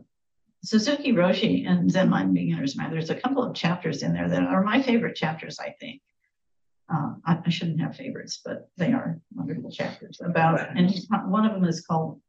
Suzuki 0.64 1.12
Roshi 1.12 1.68
and 1.68 1.88
Zen 1.90 2.08
Mind 2.08 2.34
Beginner's 2.34 2.76
Mind, 2.76 2.92
there's 2.92 3.10
a 3.10 3.14
couple 3.14 3.44
of 3.44 3.54
chapters 3.54 4.02
in 4.02 4.12
there 4.12 4.28
that 4.28 4.42
are 4.42 4.64
my 4.64 4.82
favorite 4.82 5.14
chapters, 5.14 5.60
I 5.60 5.76
think. 5.78 6.02
Uh, 6.92 7.14
I, 7.24 7.38
I, 7.44 7.50
shouldn't 7.50 7.80
have 7.80 7.94
favorites, 7.94 8.40
but 8.44 8.68
they 8.76 8.92
are 8.92 9.20
wonderful 9.34 9.70
chapters 9.70 10.20
about, 10.24 10.58
and 10.76 10.92
one 11.26 11.44
of 11.44 11.52
them 11.52 11.64
is 11.64 11.82
called 11.82 12.20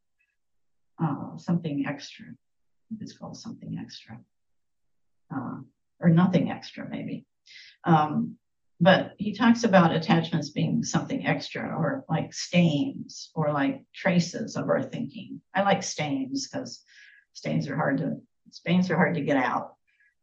uh, 1.02 1.36
something 1.38 1.86
extra. 1.88 2.26
It's 3.00 3.16
called 3.16 3.38
something 3.38 3.78
extra, 3.80 4.20
uh, 5.34 5.56
or 5.98 6.10
nothing 6.10 6.50
extra, 6.50 6.86
maybe. 6.88 7.24
Um, 7.84 8.36
but 8.80 9.12
he 9.18 9.34
talks 9.34 9.64
about 9.64 9.94
attachments 9.94 10.50
being 10.50 10.82
something 10.82 11.26
extra, 11.26 11.68
or 11.76 12.04
like 12.08 12.32
stains, 12.32 13.30
or 13.34 13.52
like 13.52 13.82
traces 13.94 14.56
of 14.56 14.68
our 14.68 14.82
thinking. 14.82 15.40
I 15.54 15.62
like 15.62 15.82
stains 15.82 16.48
because 16.48 16.82
stains 17.34 17.68
are 17.68 17.76
hard 17.76 17.98
to 17.98 18.16
stains 18.50 18.90
are 18.90 18.96
hard 18.96 19.14
to 19.16 19.20
get 19.20 19.36
out, 19.36 19.74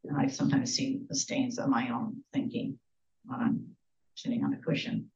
and 0.03 0.17
I 0.17 0.27
sometimes 0.27 0.73
see 0.73 1.01
the 1.07 1.15
stains 1.15 1.59
of 1.59 1.69
my 1.69 1.89
own 1.89 2.23
thinking 2.33 2.79
when 3.25 3.39
I'm 3.39 3.67
sitting 4.15 4.43
on 4.43 4.53
a 4.53 4.57
cushion. 4.57 5.11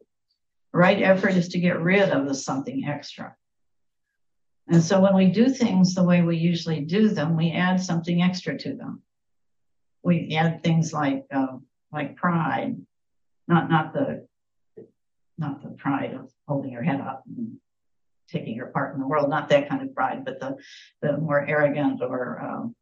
Right 0.71 1.01
effort 1.01 1.33
is 1.33 1.49
to 1.49 1.59
get 1.59 1.81
rid 1.81 2.09
of 2.09 2.27
the 2.27 2.35
something 2.35 2.85
extra. 2.85 3.35
And 4.67 4.81
so 4.81 5.01
when 5.01 5.15
we 5.15 5.25
do 5.25 5.49
things 5.49 5.95
the 5.95 6.03
way 6.03 6.21
we 6.21 6.37
usually 6.37 6.81
do 6.81 7.09
them, 7.09 7.35
we 7.35 7.51
add 7.51 7.81
something 7.81 8.21
extra 8.21 8.57
to 8.59 8.75
them. 8.75 9.01
We 10.03 10.37
add 10.37 10.63
things 10.63 10.93
like 10.93 11.25
uh, 11.33 11.57
like 11.91 12.15
pride, 12.15 12.77
not 13.47 13.69
not 13.69 13.93
the 13.93 14.27
not 15.37 15.61
the 15.63 15.69
pride 15.69 16.13
of 16.13 16.31
holding 16.47 16.71
your 16.71 16.83
head 16.83 17.01
up 17.01 17.23
and 17.27 17.57
taking 18.29 18.55
your 18.55 18.67
part 18.67 18.93
in 18.93 19.01
the 19.01 19.07
world, 19.07 19.29
not 19.29 19.49
that 19.49 19.67
kind 19.67 19.81
of 19.81 19.93
pride, 19.95 20.23
but 20.25 20.39
the 20.39 20.57
the 21.01 21.17
more 21.17 21.45
arrogant 21.45 22.01
or 22.01 22.41
um, 22.41 22.75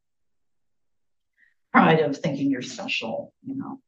pride 1.71 1.99
of 1.99 2.17
thinking 2.17 2.49
you're 2.51 2.61
special. 2.61 3.33
You 3.43 3.55
know, 3.55 3.79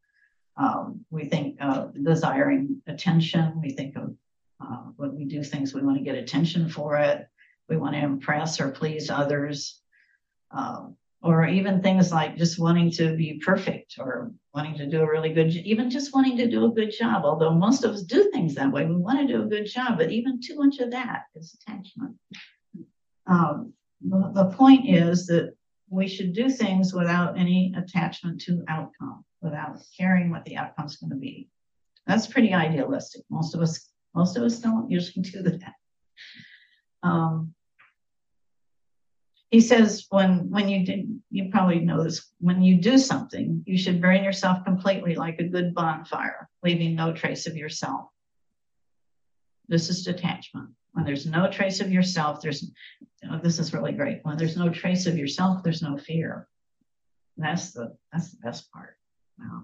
um, 0.58 1.06
we 1.10 1.26
think 1.26 1.60
desiring 2.02 2.82
attention. 2.88 3.62
We 3.62 3.72
think 3.72 3.96
of 3.96 4.16
Uh, 4.62 4.94
when 4.96 5.12
we 5.18 5.26
do 5.26 5.42
things, 5.44 5.74
we 5.74 5.82
want 5.82 5.98
to 5.98 6.04
get 6.04 6.24
attention 6.24 6.70
for 6.70 6.96
it. 6.96 7.28
We 7.68 7.78
want 7.78 7.96
to 7.96 8.02
impress 8.12 8.62
or 8.62 8.70
please 8.70 9.10
others. 9.10 9.82
Um, 10.52 10.96
or 11.24 11.46
even 11.46 11.82
things 11.82 12.12
like 12.12 12.36
just 12.36 12.60
wanting 12.60 12.90
to 12.92 13.16
be 13.16 13.40
perfect 13.46 13.96
or 14.00 14.32
wanting 14.56 14.76
to 14.76 14.88
do 14.88 15.02
a 15.02 15.10
really 15.10 15.32
good, 15.32 15.56
even 15.56 15.90
just 15.90 16.14
wanting 16.16 16.36
to 16.38 16.50
do 16.50 16.66
a 16.66 16.72
good 16.72 16.92
job. 16.92 17.24
Although 17.26 17.54
most 17.54 17.84
of 17.84 17.92
us 17.92 18.02
do 18.02 18.32
things 18.32 18.56
that 18.56 18.72
way, 18.72 18.86
we 18.86 18.96
want 18.96 19.20
to 19.20 19.34
do 19.34 19.44
a 19.44 19.48
good 19.48 19.66
job, 19.66 19.98
but 19.98 20.12
even 20.12 20.42
too 20.42 20.56
much 20.56 20.80
of 20.80 20.92
that 20.92 21.24
is 21.36 21.56
attachment. 21.62 22.16
Um, 23.28 23.74
the, 24.02 24.52
point 24.58 24.90
is 24.90 25.28
that 25.28 25.54
we 25.90 26.08
should 26.08 26.34
do 26.34 26.50
things 26.50 26.92
without 26.92 27.38
any 27.38 27.74
attachment 27.78 28.42
to 28.42 28.64
outcome, 28.68 29.24
without 29.42 29.80
caring 29.98 30.32
what 30.32 30.44
the 30.46 30.58
outcome's 30.58 30.98
going 30.98 31.12
to 31.12 31.18
be. 31.18 31.50
That's 32.08 32.26
pretty 32.26 32.52
idealistic. 32.54 33.22
Most 33.30 33.54
of 33.54 33.62
us, 33.62 33.92
most 34.16 34.38
of 34.38 34.44
us 34.44 34.60
don't 34.60 34.90
usually 34.90 35.22
do 35.22 35.44
that. 35.44 35.74
Um, 37.04 37.54
he 39.52 39.60
says 39.60 40.08
when 40.10 40.50
when 40.50 40.70
you 40.70 40.86
did 40.86 41.22
you 41.30 41.50
probably 41.52 41.80
know 41.80 42.04
this 42.04 42.32
when 42.40 42.62
you 42.62 42.78
do 42.78 42.98
something 42.98 43.62
you 43.68 43.78
should 43.78 44.02
burn 44.02 44.24
yourself 44.24 44.64
completely 44.64 45.14
like 45.14 45.40
a 45.40 45.48
good 45.48 45.76
bonfire 45.76 46.50
leaving 46.64 46.96
no 46.96 47.14
trace 47.14 47.46
of 47.46 47.56
yourself. 47.56 48.08
This 49.68 49.90
is 49.90 50.04
detachment. 50.04 50.70
When 50.94 51.06
there's 51.06 51.26
no 51.26 51.50
trace 51.50 51.82
of 51.82 51.92
yourself 51.92 52.42
there's 52.42 52.72
oh, 53.30 53.40
this 53.44 53.60
is 53.60 53.74
really 53.74 53.92
great. 53.92 54.20
When 54.24 54.38
there's 54.38 54.58
no 54.58 54.70
trace 54.70 55.06
of 55.06 55.18
yourself 55.18 55.64
there's 55.64 55.82
no 55.82 55.98
fear. 55.98 56.48
That's 57.38 57.74
the 57.74 57.96
that's 58.12 58.32
the 58.32 58.38
best 58.38 58.72
part. 58.72 58.98
Wow. 59.38 59.64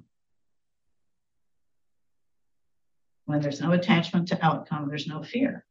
When 3.26 3.42
there's 3.42 3.62
no 3.62 3.72
attachment 3.72 4.28
to 4.30 4.46
outcome 4.46 4.90
there's 4.90 5.08
no 5.08 5.24
fear 5.24 5.66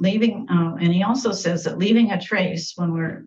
leaving, 0.00 0.46
um, 0.48 0.78
and 0.80 0.92
he 0.92 1.02
also 1.02 1.30
says 1.30 1.64
that 1.64 1.78
leaving 1.78 2.10
a 2.10 2.20
trace 2.20 2.72
when 2.74 2.92
we're, 2.92 3.26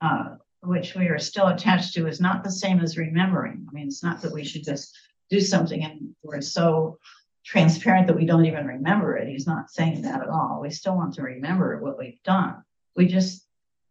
uh, 0.00 0.36
which 0.62 0.94
we 0.94 1.08
are 1.08 1.18
still 1.18 1.48
attached 1.48 1.92
to 1.94 2.06
is 2.06 2.20
not 2.20 2.42
the 2.42 2.50
same 2.50 2.80
as 2.80 2.96
remembering. 2.96 3.66
I 3.68 3.72
mean, 3.72 3.88
it's 3.88 4.02
not 4.02 4.22
that 4.22 4.32
we 4.32 4.44
should 4.44 4.64
just 4.64 4.96
do 5.28 5.40
something 5.40 5.82
and 5.84 6.14
we're 6.22 6.40
so 6.40 6.98
transparent 7.44 8.06
that 8.06 8.16
we 8.16 8.24
don't 8.24 8.46
even 8.46 8.66
remember 8.66 9.16
it. 9.16 9.28
He's 9.28 9.46
not 9.46 9.70
saying 9.70 10.02
that 10.02 10.22
at 10.22 10.28
all. 10.28 10.60
We 10.62 10.70
still 10.70 10.96
want 10.96 11.14
to 11.14 11.22
remember 11.22 11.78
what 11.80 11.98
we've 11.98 12.22
done. 12.22 12.62
We 12.96 13.06
just, 13.06 13.46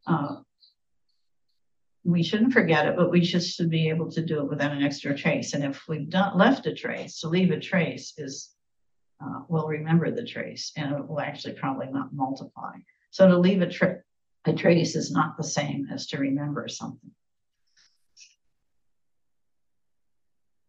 uh, 0.07 0.37
we 2.03 2.23
shouldn't 2.23 2.53
forget 2.53 2.87
it, 2.87 2.95
but 2.95 3.11
we 3.11 3.21
just 3.21 3.55
should 3.55 3.69
be 3.69 3.89
able 3.89 4.09
to 4.11 4.25
do 4.25 4.39
it 4.39 4.49
without 4.49 4.71
an 4.71 4.83
extra 4.83 5.15
trace. 5.15 5.53
And 5.53 5.63
if 5.63 5.83
we've 5.87 6.09
done 6.09 6.37
left 6.37 6.65
a 6.65 6.73
trace, 6.73 7.19
to 7.19 7.29
leave 7.29 7.51
a 7.51 7.59
trace 7.59 8.13
is 8.17 8.49
uh, 9.23 9.41
will 9.47 9.67
remember 9.67 10.11
the 10.11 10.23
trace 10.23 10.71
and 10.75 10.93
it 10.93 11.07
will 11.07 11.19
actually 11.19 11.53
probably 11.53 11.87
not 11.89 12.13
multiply. 12.13 12.73
So 13.11 13.27
to 13.27 13.37
leave 13.37 13.61
a, 13.61 13.69
tra- 13.69 14.01
a 14.45 14.53
trace 14.53 14.95
is 14.95 15.11
not 15.11 15.37
the 15.37 15.43
same 15.43 15.87
as 15.91 16.07
to 16.07 16.17
remember 16.17 16.67
something. 16.67 17.11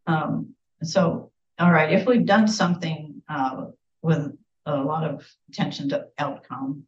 Um, 0.06 0.54
so, 0.82 1.32
all 1.58 1.72
right, 1.72 1.92
if 1.92 2.06
we've 2.06 2.26
done 2.26 2.46
something 2.46 3.22
uh, 3.28 3.66
with 4.02 4.36
a 4.66 4.76
lot 4.76 5.04
of 5.04 5.26
attention 5.48 5.88
to 5.90 6.06
outcome, 6.18 6.84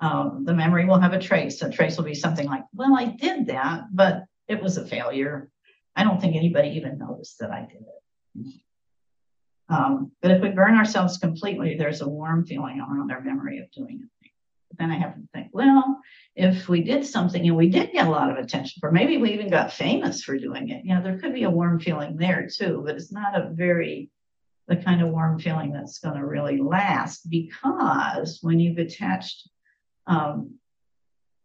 um, 0.00 0.44
the 0.44 0.54
memory 0.54 0.84
will 0.84 1.00
have 1.00 1.12
a 1.12 1.18
trace. 1.18 1.60
A 1.62 1.70
trace 1.70 1.96
will 1.96 2.04
be 2.04 2.14
something 2.14 2.46
like, 2.46 2.62
well, 2.72 2.96
I 2.96 3.06
did 3.06 3.46
that, 3.46 3.84
but 3.92 4.24
it 4.46 4.62
was 4.62 4.76
a 4.78 4.86
failure. 4.86 5.50
I 5.96 6.04
don't 6.04 6.20
think 6.20 6.36
anybody 6.36 6.70
even 6.70 6.98
noticed 6.98 7.38
that 7.40 7.50
I 7.50 7.66
did 7.66 7.82
it. 7.82 8.60
Um, 9.68 10.12
but 10.22 10.30
if 10.30 10.42
we 10.42 10.50
burn 10.50 10.76
ourselves 10.76 11.18
completely, 11.18 11.76
there's 11.76 12.00
a 12.00 12.08
warm 12.08 12.46
feeling 12.46 12.80
around 12.80 13.12
our 13.12 13.20
memory 13.20 13.58
of 13.58 13.70
doing 13.70 14.00
it. 14.02 14.30
But 14.70 14.78
then 14.78 14.90
I 14.90 14.98
have 14.98 15.14
to 15.14 15.28
think, 15.34 15.48
well, 15.52 16.00
if 16.34 16.68
we 16.68 16.82
did 16.82 17.04
something 17.04 17.46
and 17.46 17.56
we 17.56 17.68
did 17.68 17.92
get 17.92 18.06
a 18.06 18.10
lot 18.10 18.30
of 18.30 18.38
attention 18.38 18.80
for, 18.80 18.90
maybe 18.90 19.18
we 19.18 19.32
even 19.32 19.50
got 19.50 19.72
famous 19.72 20.22
for 20.22 20.38
doing 20.38 20.70
it. 20.70 20.84
You 20.84 20.94
know, 20.94 21.02
there 21.02 21.18
could 21.18 21.34
be 21.34 21.44
a 21.44 21.50
warm 21.50 21.80
feeling 21.80 22.16
there 22.16 22.48
too, 22.52 22.82
but 22.84 22.96
it's 22.96 23.12
not 23.12 23.38
a 23.38 23.50
very 23.50 24.10
the 24.68 24.76
kind 24.76 25.00
of 25.00 25.08
warm 25.08 25.38
feeling 25.38 25.72
that's 25.72 25.98
going 25.98 26.16
to 26.16 26.26
really 26.26 26.58
last 26.58 27.28
because 27.28 28.38
when 28.42 28.60
you've 28.60 28.78
attached 28.78 29.48
um, 30.06 30.56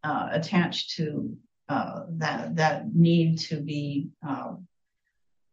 uh, 0.04 0.28
attached 0.32 0.98
to 0.98 1.38
uh, 1.70 2.02
that 2.10 2.58
that 2.58 2.94
need 2.94 3.40
to 3.40 3.62
be 3.62 4.10
uh, 4.28 4.54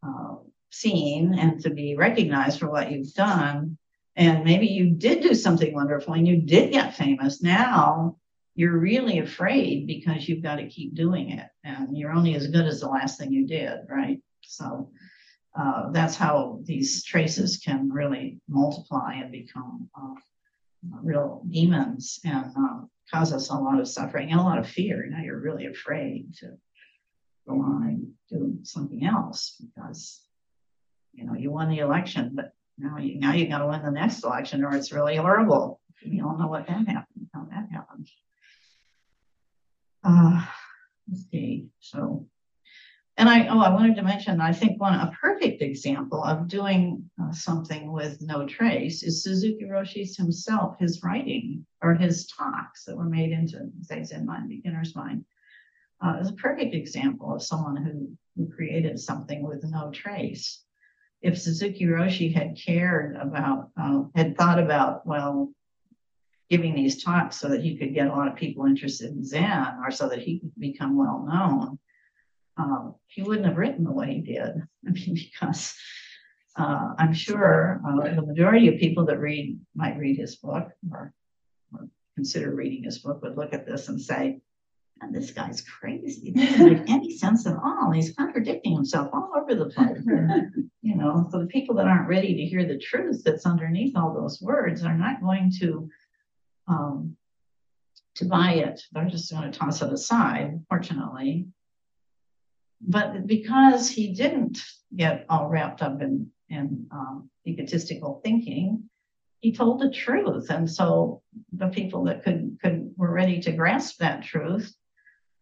uh 0.03 0.35
seen 0.71 1.35
and 1.35 1.61
to 1.63 1.71
be 1.71 1.97
recognized 1.97 2.59
for 2.59 2.71
what 2.71 2.91
you've 2.91 3.13
done. 3.15 3.77
And 4.17 4.45
maybe 4.45 4.67
you 4.67 4.91
did 4.91 5.23
do 5.23 5.35
something 5.35 5.75
wonderful 5.75 6.15
and 6.15 6.27
you 6.27 6.43
did 6.43 6.73
get 6.73 6.97
famous. 6.97 7.43
Now 7.43 8.17
you're 8.55 8.79
really 8.79 9.19
afraid 9.19 9.87
because 9.87 10.29
you've 10.29 10.43
got 10.43 10.57
to 10.57 10.69
keep 10.69 10.95
doing 10.95 11.31
it 11.31 11.49
and 11.65 11.97
you're 11.97 12.13
only 12.13 12.35
as 12.35 12.49
good 12.49 12.67
as 12.67 12.81
the 12.81 12.89
last 12.89 13.19
thing 13.19 13.33
you 13.33 13.47
did, 13.47 13.81
right? 13.89 14.21
So 14.43 14.91
uh, 15.59 15.91
that's 15.91 16.17
how 16.17 16.61
these 16.65 17.05
traces 17.05 17.59
can 17.59 17.91
really 17.91 18.41
multiply 18.49 19.15
and 19.15 19.33
become 19.33 19.89
uh, 20.01 20.15
real 21.03 21.43
demons 21.49 22.21
and 22.25 22.53
uh, 22.57 22.81
cause 23.11 23.33
us 23.33 23.51
a 23.51 23.55
lot 23.55 23.81
of 23.81 23.89
suffering 23.89 24.31
and 24.31 24.41
a 24.41 24.45
lot 24.45 24.59
of 24.59 24.69
fear. 24.69 25.07
Now 25.09 25.23
you're 25.23 25.41
really 25.41 25.67
afraid 25.67 26.35
to 26.41 26.57
go 27.49 27.61
on 27.61 27.83
and 27.85 28.13
do 28.29 28.59
something 28.63 29.05
else 29.05 29.57
because 29.61 30.21
you 31.13 31.25
know, 31.25 31.35
you 31.35 31.51
won 31.51 31.69
the 31.69 31.79
election, 31.79 32.33
but 32.35 32.53
now 32.79 32.99
you 32.99 33.19
now 33.19 33.33
you 33.33 33.49
got 33.49 33.59
to 33.59 33.67
win 33.67 33.83
the 33.83 33.91
next 33.91 34.25
election, 34.25 34.65
or 34.65 34.75
it's 34.75 34.93
really 34.93 35.17
horrible. 35.17 35.81
You 36.03 36.27
all 36.27 36.39
know 36.39 36.47
what 36.47 36.67
that 36.67 36.87
happened, 36.89 37.29
how 37.35 37.47
that 37.51 37.69
happened. 37.71 38.09
Uh, 40.03 40.47
let's 41.09 41.29
see. 41.31 41.69
So, 41.81 42.27
and 43.19 43.29
I 43.29 43.49
oh, 43.49 43.61
I 43.61 43.69
wanted 43.69 43.97
to 43.97 44.03
mention. 44.03 44.41
I 44.41 44.53
think 44.53 44.81
one 44.81 44.95
a 44.95 45.13
perfect 45.21 45.61
example 45.61 46.25
of 46.25 46.49
doing 46.49 47.11
uh, 47.23 47.33
something 47.33 47.93
with 47.93 48.23
no 48.23 48.47
trace 48.47 49.03
is 49.03 49.23
Suzuki 49.23 49.67
Roshi's 49.67 50.17
himself, 50.17 50.79
his 50.79 51.03
writing 51.03 51.67
or 51.83 51.95
his 51.95 52.27
talks 52.27 52.85
that 52.85 52.97
were 52.97 53.05
made 53.05 53.33
into 53.33 53.71
Zen 53.83 54.25
Mind, 54.25 54.49
Beginner's 54.49 54.97
Mind. 54.97 55.25
Uh, 56.03 56.17
is 56.19 56.31
a 56.31 56.35
perfect 56.35 56.75
example 56.75 57.35
of 57.35 57.43
someone 57.43 57.77
who, 57.77 58.11
who 58.35 58.51
created 58.51 58.99
something 58.99 59.43
with 59.43 59.63
no 59.65 59.91
trace 59.91 60.63
if 61.23 61.39
Suzuki 61.39 61.85
Roshi 61.85 62.33
had 62.35 62.57
cared 62.57 63.17
about, 63.17 63.71
uh, 63.81 64.05
had 64.15 64.37
thought 64.37 64.59
about, 64.59 65.07
well, 65.07 65.53
giving 66.49 66.75
these 66.75 67.03
talks 67.03 67.37
so 67.37 67.49
that 67.49 67.63
he 67.63 67.77
could 67.77 67.95
get 67.95 68.09
a 68.09 68.11
lot 68.11 68.27
of 68.27 68.35
people 68.35 68.67
interested 68.67 69.11
in 69.11 69.25
Zen 69.25 69.79
or 69.85 69.91
so 69.91 70.09
that 70.09 70.19
he 70.19 70.41
could 70.41 70.53
become 70.59 70.97
well 70.97 71.25
known, 71.29 71.79
um, 72.57 72.95
he 73.07 73.23
wouldn't 73.23 73.47
have 73.47 73.57
written 73.57 73.85
the 73.85 73.93
way 73.93 74.15
he 74.15 74.21
did. 74.21 74.63
I 74.87 74.91
mean, 74.91 75.15
because 75.15 75.75
uh, 76.57 76.95
I'm 76.99 77.13
sure 77.13 77.81
uh, 77.87 78.15
the 78.15 78.23
majority 78.23 78.69
of 78.69 78.81
people 78.81 79.05
that 79.07 79.21
read 79.21 79.61
might 79.75 79.99
read 79.99 80.19
his 80.19 80.37
book 80.37 80.71
or, 80.91 81.13
or 81.73 81.89
consider 82.17 82.55
reading 82.55 82.85
his 82.85 82.99
book 82.99 83.23
would 83.23 83.37
look 83.37 83.55
at 83.55 83.67
this 83.67 83.89
and 83.89 84.01
say, 84.01 84.41
and 85.01 85.15
this 85.15 85.31
guy's 85.31 85.63
crazy. 85.63 86.29
It 86.29 86.37
doesn't 86.37 86.73
make 86.73 86.91
any 86.91 87.17
sense 87.17 87.47
at 87.47 87.57
all. 87.57 87.91
He's 87.91 88.15
contradicting 88.15 88.75
himself 88.75 89.09
all 89.13 89.31
over 89.37 89.55
the 89.55 89.71
place. 89.71 89.99
you 90.83 90.97
know, 90.97 91.29
so 91.31 91.39
the 91.39 91.47
people 91.47 91.75
that 91.77 91.87
aren't 91.87 92.09
ready 92.09 92.35
to 92.35 92.45
hear 92.45 92.67
the 92.67 92.79
truth 92.79 93.23
that's 93.25 93.47
underneath 93.47 93.97
all 93.97 94.15
those 94.15 94.41
words 94.43 94.85
are 94.85 94.97
not 94.97 95.21
going 95.21 95.53
to 95.61 95.89
um, 96.69 97.17
to 98.17 98.25
buy 98.27 98.53
it. 98.53 98.83
They're 98.93 99.07
just 99.07 99.33
going 99.33 99.51
to 99.51 99.59
toss 99.59 99.83
it 99.83 99.93
aside, 99.93 100.61
fortunately. 100.69 101.47
But 102.81 103.27
because 103.27 103.89
he 103.89 104.13
didn't 104.13 104.59
get 104.95 105.27
all 105.29 105.49
wrapped 105.49 105.83
up 105.83 106.03
in 106.03 106.31
in 106.49 106.87
um, 106.91 107.31
egotistical 107.47 108.21
thinking, 108.25 108.85
he 109.39 109.53
told 109.53 109.81
the 109.81 109.91
truth, 109.91 110.51
and 110.51 110.71
so 110.71 111.23
the 111.53 111.69
people 111.69 112.05
that 112.05 112.23
could 112.23 112.59
could 112.63 112.93
were 112.97 113.13
ready 113.13 113.41
to 113.41 113.53
grasp 113.53 113.99
that 113.99 114.23
truth 114.23 114.75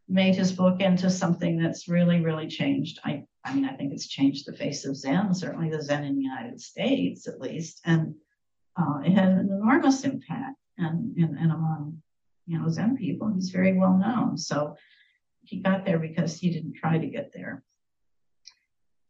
made 0.08 0.34
his 0.34 0.52
book 0.52 0.80
into 0.80 1.10
something 1.10 1.60
that's 1.60 1.88
really, 1.88 2.20
really 2.20 2.48
changed. 2.48 2.98
I, 3.04 3.24
I 3.44 3.54
mean, 3.54 3.64
I 3.64 3.74
think 3.74 3.92
it's 3.92 4.06
changed 4.06 4.46
the 4.46 4.56
face 4.56 4.84
of 4.84 4.96
Zen, 4.96 5.34
certainly 5.34 5.70
the 5.70 5.82
Zen 5.82 6.04
in 6.04 6.16
the 6.16 6.22
United 6.22 6.60
States, 6.60 7.28
at 7.28 7.40
least, 7.40 7.80
and 7.84 8.14
uh, 8.76 9.00
it 9.04 9.12
had 9.12 9.28
an 9.28 9.50
enormous 9.50 10.04
impact. 10.04 10.56
And, 10.78 11.16
and, 11.16 11.36
and 11.36 11.50
among, 11.50 12.02
you 12.46 12.58
know, 12.58 12.68
Zen 12.68 12.96
people, 12.96 13.32
he's 13.34 13.50
very 13.50 13.76
well 13.76 13.98
known. 13.98 14.38
So 14.38 14.76
he 15.42 15.58
got 15.60 15.84
there 15.84 15.98
because 15.98 16.38
he 16.38 16.50
didn't 16.50 16.74
try 16.74 16.98
to 16.98 17.06
get 17.06 17.32
there. 17.34 17.64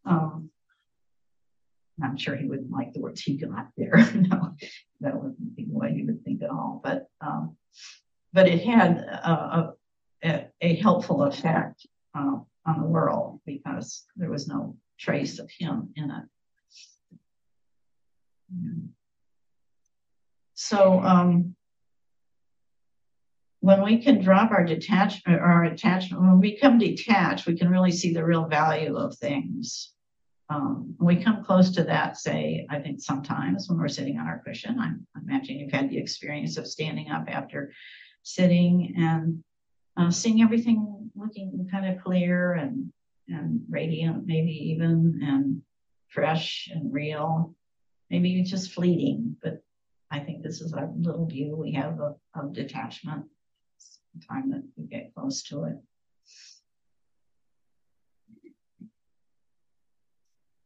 Um, 0.07 0.51
I'm 2.03 2.17
sure 2.17 2.37
he 2.37 2.47
wouldn't 2.47 2.71
like 2.71 2.93
the 2.93 3.01
words 3.01 3.21
he 3.21 3.37
got 3.37 3.69
there. 3.77 3.97
no, 4.15 4.55
that 5.01 5.17
wouldn't 5.17 5.57
be 5.57 5.65
what 5.65 5.91
he 5.91 6.05
would 6.05 6.25
think 6.25 6.43
at 6.43 6.51
all. 6.51 6.81
But 6.83 7.09
um, 7.21 7.57
but 8.33 8.47
it 8.47 8.63
had 8.65 8.99
a, 8.99 9.31
a, 9.31 9.73
a, 10.25 10.47
a 10.61 10.77
helpful 10.77 11.23
effect 11.23 11.87
uh, 12.15 12.37
on 12.67 12.81
the 12.81 12.87
world 12.87 13.41
because 13.47 14.05
there 14.17 14.31
was 14.31 14.49
no 14.49 14.77
trace 14.99 15.39
of 15.39 15.51
him 15.59 15.91
in 15.97 16.11
it. 16.11 16.25
So, 20.55 21.01
um, 21.03 21.55
when 23.61 23.83
we 23.83 23.99
can 23.99 24.23
drop 24.23 24.51
our 24.51 24.65
detachment 24.65 25.41
or 25.41 25.45
our 25.45 25.65
attachment, 25.65 26.23
when 26.23 26.41
we 26.41 26.53
become 26.53 26.79
detached, 26.79 27.47
we 27.47 27.57
can 27.57 27.69
really 27.69 27.91
see 27.91 28.13
the 28.13 28.25
real 28.25 28.47
value 28.47 28.97
of 28.97 29.17
things. 29.17 29.93
Um, 30.49 30.95
we 30.99 31.17
come 31.23 31.45
close 31.45 31.71
to 31.73 31.85
that, 31.85 32.17
say, 32.17 32.67
I 32.71 32.79
think 32.79 33.01
sometimes 33.01 33.69
when 33.69 33.79
we're 33.79 33.89
sitting 33.89 34.19
on 34.19 34.27
our 34.27 34.43
cushion, 34.47 34.79
I'm 34.79 35.07
I 35.15 35.21
imagine 35.21 35.59
you've 35.59 35.73
had 35.73 35.91
the 35.91 35.99
experience 35.99 36.57
of 36.57 36.67
standing 36.67 37.11
up 37.11 37.25
after 37.29 37.73
sitting 38.23 38.95
and 38.97 39.45
uh, 39.99 40.11
seeing 40.11 40.43
everything 40.43 41.11
looking 41.15 41.69
kind 41.71 41.87
of 41.87 42.03
clear 42.03 42.55
and 42.55 42.93
and 43.29 43.61
radiant, 43.69 44.27
maybe 44.27 44.53
even 44.53 45.21
and 45.23 45.63
fresh 46.09 46.71
and 46.73 46.93
real. 46.93 47.55
Maybe 48.11 48.43
just 48.43 48.73
fleeting, 48.73 49.37
but 49.43 49.63
I 50.11 50.21
think 50.21 50.43
this 50.43 50.63
is 50.63 50.73
our 50.73 50.91
little 50.97 51.27
view 51.27 51.55
we 51.55 51.73
have 51.73 52.01
of, 52.01 52.17
of 52.35 52.55
detachment. 52.55 53.27
It's 53.77 53.99
the 54.15 54.25
time 54.25 54.51
that 54.51 54.63
we 54.77 54.87
get 54.87 55.13
close 55.15 55.43
to 55.45 55.65
it. 55.65 55.77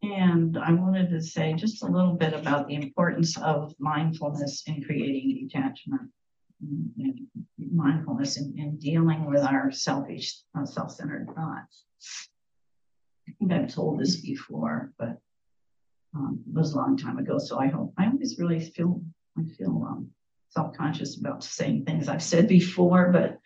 And 0.02 0.56
I 0.56 0.72
wanted 0.72 1.10
to 1.10 1.20
say 1.20 1.54
just 1.54 1.82
a 1.82 1.86
little 1.86 2.14
bit 2.14 2.32
about 2.32 2.68
the 2.68 2.74
importance 2.74 3.36
of 3.38 3.74
mindfulness 3.80 4.62
in 4.66 4.84
creating 4.84 5.48
detachment. 5.48 6.10
And 6.62 7.28
mindfulness 7.72 8.36
and, 8.36 8.56
in 8.58 8.78
dealing 8.78 9.26
with 9.26 9.42
our 9.42 9.70
selfish, 9.70 10.40
uh, 10.56 10.64
self-centered 10.64 11.28
thoughts. 11.34 11.84
I 13.28 13.32
think 13.38 13.52
I've 13.52 13.72
told 13.72 14.00
this 14.00 14.16
before, 14.20 14.92
but 14.98 15.18
um, 16.14 16.42
it 16.46 16.54
was 16.54 16.72
a 16.72 16.76
long 16.76 16.96
time 16.96 17.18
ago. 17.18 17.38
So 17.38 17.58
I 17.58 17.68
hope 17.68 17.94
I 17.98 18.06
always 18.06 18.38
really 18.38 18.60
feel 18.60 19.00
I 19.38 19.42
feel 19.56 19.86
um, 19.88 20.10
self-conscious 20.50 21.18
about 21.18 21.42
saying 21.42 21.84
things 21.84 22.08
I've 22.08 22.22
said 22.22 22.48
before, 22.48 23.10
but 23.10 23.38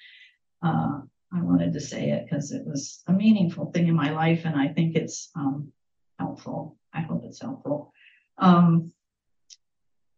uh, 0.66 1.00
I 1.32 1.42
wanted 1.42 1.72
to 1.74 1.80
say 1.80 2.10
it 2.10 2.24
because 2.24 2.50
it 2.52 2.66
was 2.66 3.02
a 3.06 3.12
meaningful 3.12 3.70
thing 3.70 3.86
in 3.86 3.94
my 3.94 4.10
life, 4.10 4.42
and 4.44 4.56
I 4.56 4.68
think 4.68 4.96
it's 4.96 5.30
um, 5.36 5.72
helpful. 6.18 6.76
I 6.92 7.02
hope 7.02 7.22
it's 7.24 7.40
helpful. 7.40 7.92
Um, 8.38 8.90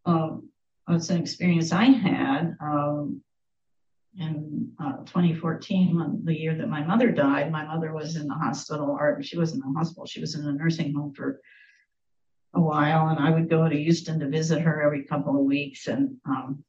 um, 0.06 0.48
it's 0.94 1.10
an 1.10 1.20
experience 1.20 1.72
I 1.72 1.84
had 1.84 2.56
um, 2.60 3.20
in 4.18 4.72
uh, 4.82 4.98
2014, 5.04 6.22
the 6.24 6.38
year 6.38 6.54
that 6.56 6.68
my 6.68 6.84
mother 6.84 7.10
died. 7.10 7.52
My 7.52 7.64
mother 7.64 7.92
was 7.92 8.16
in 8.16 8.26
the 8.26 8.34
hospital, 8.34 8.96
or 8.98 9.22
she 9.22 9.38
wasn't 9.38 9.64
in 9.64 9.72
the 9.72 9.78
hospital, 9.78 10.06
she 10.06 10.20
was 10.20 10.34
in 10.34 10.46
a 10.46 10.52
nursing 10.52 10.94
home 10.94 11.12
for 11.14 11.40
a 12.54 12.60
while, 12.60 13.08
and 13.08 13.18
I 13.18 13.30
would 13.30 13.48
go 13.48 13.68
to 13.68 13.76
Houston 13.76 14.18
to 14.20 14.28
visit 14.28 14.60
her 14.60 14.82
every 14.82 15.04
couple 15.04 15.36
of 15.36 15.44
weeks. 15.44 15.86
And 15.86 16.16
um, 16.26 16.64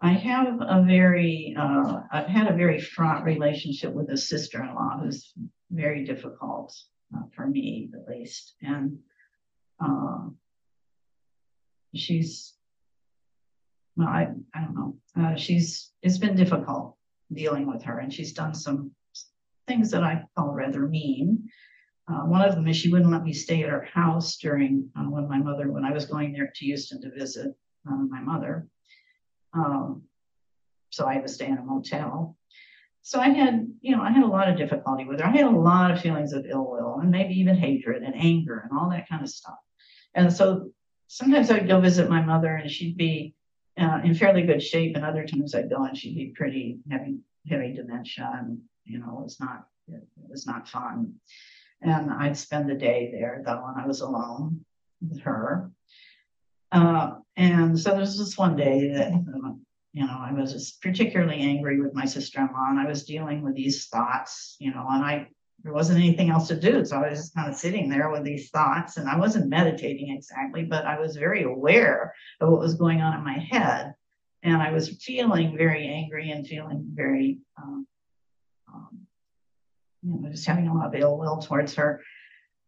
I 0.00 0.12
have 0.12 0.60
a 0.60 0.84
very, 0.86 1.56
uh, 1.58 2.02
I've 2.12 2.26
had 2.26 2.48
a 2.48 2.56
very 2.56 2.80
fraught 2.80 3.24
relationship 3.24 3.92
with 3.92 4.10
a 4.10 4.16
sister 4.16 4.62
in 4.62 4.74
law 4.74 5.00
who's 5.00 5.32
very 5.70 6.04
difficult 6.04 6.76
uh, 7.16 7.22
for 7.34 7.46
me, 7.46 7.90
at 7.94 8.08
least. 8.08 8.54
And 8.62 8.98
uh, 9.80 10.26
she's, 11.94 12.54
well, 13.98 14.06
I, 14.06 14.28
I 14.54 14.60
don't 14.60 14.74
know, 14.76 14.96
uh, 15.20 15.34
she's, 15.34 15.90
it's 16.02 16.18
been 16.18 16.36
difficult 16.36 16.96
dealing 17.32 17.66
with 17.66 17.82
her, 17.82 17.98
and 17.98 18.14
she's 18.14 18.32
done 18.32 18.54
some 18.54 18.92
things 19.66 19.90
that 19.90 20.04
I 20.04 20.22
call 20.36 20.54
rather 20.54 20.86
mean. 20.86 21.48
Uh, 22.08 22.20
one 22.20 22.42
of 22.42 22.54
them 22.54 22.68
is 22.68 22.76
she 22.76 22.90
wouldn't 22.90 23.10
let 23.10 23.24
me 23.24 23.32
stay 23.32 23.64
at 23.64 23.70
her 23.70 23.86
house 23.92 24.36
during 24.36 24.88
uh, 24.96 25.02
when 25.02 25.28
my 25.28 25.38
mother, 25.38 25.72
when 25.72 25.84
I 25.84 25.90
was 25.92 26.06
going 26.06 26.32
there 26.32 26.50
to 26.54 26.64
Houston 26.64 27.02
to 27.02 27.10
visit 27.10 27.48
uh, 27.90 27.96
my 27.96 28.20
mother. 28.20 28.68
Um, 29.52 30.02
so 30.90 31.04
I 31.06 31.14
had 31.14 31.26
to 31.26 31.32
stay 31.32 31.46
in 31.46 31.58
a 31.58 31.64
motel. 31.64 32.36
So 33.02 33.18
I 33.18 33.30
had, 33.30 33.66
you 33.80 33.96
know, 33.96 34.02
I 34.02 34.12
had 34.12 34.22
a 34.22 34.28
lot 34.28 34.48
of 34.48 34.56
difficulty 34.56 35.04
with 35.06 35.18
her. 35.20 35.26
I 35.26 35.36
had 35.36 35.46
a 35.46 35.50
lot 35.50 35.90
of 35.90 36.00
feelings 36.00 36.32
of 36.32 36.46
ill 36.48 36.70
will 36.70 37.00
and 37.00 37.10
maybe 37.10 37.34
even 37.34 37.56
hatred 37.56 38.04
and 38.04 38.14
anger 38.14 38.60
and 38.60 38.78
all 38.78 38.90
that 38.90 39.08
kind 39.08 39.22
of 39.22 39.28
stuff. 39.28 39.58
And 40.14 40.32
so 40.32 40.70
sometimes 41.08 41.50
I'd 41.50 41.68
go 41.68 41.80
visit 41.80 42.08
my 42.08 42.22
mother 42.22 42.54
and 42.54 42.70
she'd 42.70 42.96
be 42.96 43.34
uh, 43.78 44.00
in 44.04 44.14
fairly 44.14 44.42
good 44.42 44.62
shape, 44.62 44.96
and 44.96 45.04
other 45.04 45.24
times 45.26 45.54
I'd 45.54 45.70
go 45.70 45.84
and 45.84 45.96
she'd 45.96 46.14
be 46.14 46.32
pretty 46.34 46.78
heavy, 46.90 47.18
heavy 47.48 47.72
dementia, 47.72 48.30
and 48.38 48.60
you 48.84 48.98
know, 48.98 49.18
it 49.20 49.24
was 49.24 49.40
not, 49.40 49.66
it 49.88 50.02
was 50.28 50.46
not 50.46 50.68
fun. 50.68 51.14
And 51.82 52.10
I'd 52.10 52.36
spend 52.36 52.68
the 52.68 52.74
day 52.74 53.10
there 53.12 53.42
though, 53.44 53.64
and 53.66 53.80
I 53.80 53.86
was 53.86 54.00
alone 54.00 54.64
with 55.00 55.20
her. 55.20 55.70
Uh, 56.72 57.16
and 57.36 57.78
so 57.78 57.90
there 57.90 58.00
was 58.00 58.18
this 58.18 58.36
one 58.36 58.56
day 58.56 58.92
that, 58.92 59.12
you 59.92 60.06
know, 60.06 60.18
I 60.18 60.32
was 60.32 60.52
just 60.52 60.82
particularly 60.82 61.40
angry 61.40 61.80
with 61.80 61.94
my 61.94 62.04
sister-in-law 62.04 62.66
and 62.70 62.78
I 62.78 62.86
was 62.86 63.04
dealing 63.04 63.42
with 63.42 63.54
these 63.54 63.86
thoughts, 63.86 64.56
you 64.58 64.72
know, 64.72 64.86
and 64.88 65.04
I, 65.04 65.28
there 65.62 65.72
wasn't 65.72 65.98
anything 65.98 66.30
else 66.30 66.48
to 66.48 66.58
do. 66.58 66.84
So 66.84 66.96
I 66.96 67.10
was 67.10 67.18
just 67.18 67.34
kind 67.34 67.48
of 67.48 67.56
sitting 67.56 67.88
there 67.88 68.10
with 68.10 68.24
these 68.24 68.50
thoughts 68.50 68.96
and 68.96 69.08
I 69.08 69.18
wasn't 69.18 69.48
meditating 69.48 70.14
exactly, 70.14 70.64
but 70.64 70.86
I 70.86 70.98
was 71.00 71.16
very 71.16 71.42
aware 71.42 72.14
of 72.40 72.50
what 72.50 72.60
was 72.60 72.74
going 72.74 73.00
on 73.00 73.14
in 73.14 73.24
my 73.24 73.38
head. 73.38 73.94
And 74.44 74.62
I 74.62 74.70
was 74.70 74.88
feeling 75.02 75.56
very 75.56 75.88
angry 75.88 76.30
and 76.30 76.46
feeling 76.46 76.88
very, 76.94 77.38
um, 77.60 77.86
um, 78.72 79.00
you 80.02 80.20
know, 80.20 80.28
just 80.30 80.46
having 80.46 80.68
a 80.68 80.74
lot 80.74 80.86
of 80.86 80.94
ill 80.94 81.18
will 81.18 81.38
towards 81.38 81.74
her. 81.74 82.02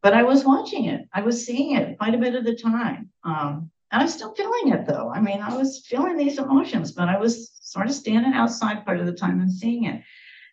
But 0.03 0.14
I 0.14 0.24
was 0.24 0.44
watching 0.44 0.87
it. 0.87 1.09
I 1.12 1.22
was 1.22 1.46
seeing 1.46 1.76
it 1.76 1.96
quite 1.96 2.14
a 2.14 2.18
bit 2.18 2.35
of 2.35 2.44
the 2.44 2.57
time. 2.57 3.11
Um, 3.22 3.70
and 3.92 4.03
I'm 4.03 4.09
still 4.09 4.35
feeling 4.35 4.72
it 4.72 4.87
though. 4.87 5.12
I 5.14 5.20
mean, 5.20 5.40
I 5.40 5.57
was 5.57 5.87
feeling 5.87 6.16
these 6.16 6.38
emotions, 6.38 6.90
but 6.90 7.09
I 7.09 7.18
was 7.18 7.53
sort 7.61 7.87
of 7.87 7.94
standing 7.94 8.33
outside 8.33 8.85
part 8.85 8.98
of 8.98 9.07
the 9.07 9.12
time 9.12 9.40
and 9.40 9.53
seeing 9.53 9.85
it. 9.85 10.03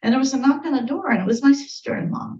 And 0.02 0.12
there 0.12 0.20
was 0.20 0.34
a 0.34 0.38
knock 0.38 0.66
on 0.66 0.74
the 0.74 0.82
door, 0.82 1.10
and 1.10 1.22
it 1.22 1.28
was 1.28 1.44
my 1.44 1.54
sister-in-law. 1.54 2.36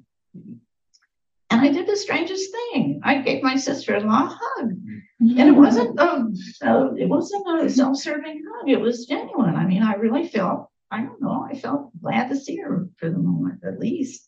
And 1.50 1.62
I 1.62 1.70
did 1.70 1.88
the 1.88 1.96
strangest 1.96 2.52
thing. 2.52 3.00
I 3.04 3.22
gave 3.22 3.42
my 3.42 3.56
sister-in-law 3.56 4.24
a 4.26 4.38
hug, 4.40 4.72
and 5.20 5.40
it 5.40 5.56
wasn't 5.56 6.00
um, 6.00 6.34
uh, 6.62 6.94
it 6.94 7.08
wasn't 7.08 7.62
a 7.62 7.70
self-serving 7.70 8.44
hug. 8.48 8.70
It 8.70 8.80
was 8.80 9.06
genuine. 9.06 9.56
I 9.56 9.66
mean, 9.66 9.82
I 9.82 9.94
really 9.94 10.28
felt 10.28 10.70
I 10.92 11.02
don't 11.02 11.22
know. 11.22 11.48
I 11.50 11.56
felt 11.56 11.92
glad 12.02 12.30
to 12.30 12.36
see 12.36 12.58
her 12.58 12.88
for 12.98 13.10
the 13.10 13.18
moment, 13.18 13.64
at 13.66 13.80
least. 13.80 14.28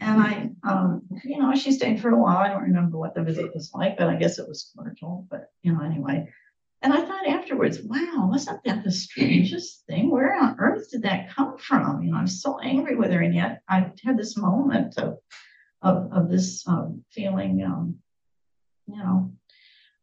And 0.00 0.20
I, 0.20 0.50
um, 0.62 1.02
you 1.22 1.38
know, 1.38 1.54
she 1.54 1.72
stayed 1.72 2.00
for 2.00 2.10
a 2.10 2.18
while. 2.18 2.38
I 2.38 2.48
don't 2.48 2.62
remember 2.62 2.98
what 2.98 3.14
the 3.14 3.22
visit 3.22 3.54
was 3.54 3.72
like, 3.74 3.98
but 3.98 4.08
I 4.08 4.16
guess 4.16 4.38
it 4.38 4.48
was 4.48 4.70
cordial. 4.74 5.26
But 5.30 5.50
you 5.62 5.72
know, 5.72 5.82
anyway. 5.82 6.28
And 6.82 6.92
I 6.94 7.02
thought 7.02 7.26
afterwards, 7.26 7.80
wow, 7.82 8.28
wasn't 8.30 8.64
that 8.64 8.84
the 8.84 8.90
strangest 8.90 9.84
thing? 9.86 10.10
Where 10.10 10.34
on 10.34 10.56
earth 10.58 10.90
did 10.90 11.02
that 11.02 11.34
come 11.34 11.58
from? 11.58 12.02
You 12.02 12.12
know, 12.12 12.16
I'm 12.16 12.26
so 12.26 12.58
angry 12.58 12.96
with 12.96 13.10
her, 13.10 13.20
and 13.20 13.34
yet 13.34 13.60
I 13.68 13.92
had 14.02 14.16
this 14.16 14.36
moment 14.36 14.96
of 14.98 15.18
of, 15.82 16.12
of 16.12 16.30
this 16.30 16.66
um, 16.68 17.04
feeling, 17.10 17.62
um, 17.64 17.96
you 18.86 18.96
know, 18.96 19.32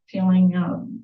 feeling 0.09 0.55
um, 0.55 1.03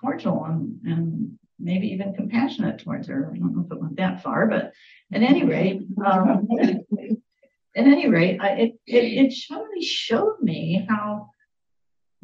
cordial 0.00 0.44
and 0.44 0.80
and 0.84 1.38
maybe 1.58 1.88
even 1.88 2.14
compassionate 2.14 2.78
towards 2.78 3.08
her. 3.08 3.30
I 3.32 3.38
don't 3.38 3.54
know 3.54 3.64
if 3.64 3.72
it 3.72 3.80
went 3.80 3.96
that 3.96 4.22
far, 4.22 4.46
but 4.46 4.72
at 5.12 5.22
any 5.22 5.44
rate, 5.44 5.82
um, 6.04 6.48
at 6.58 7.86
any 7.86 8.08
rate, 8.08 8.40
I, 8.40 8.48
it, 8.50 8.72
it, 8.86 9.26
it 9.26 9.32
surely 9.32 9.82
showed 9.82 10.40
me 10.40 10.86
how 10.88 11.31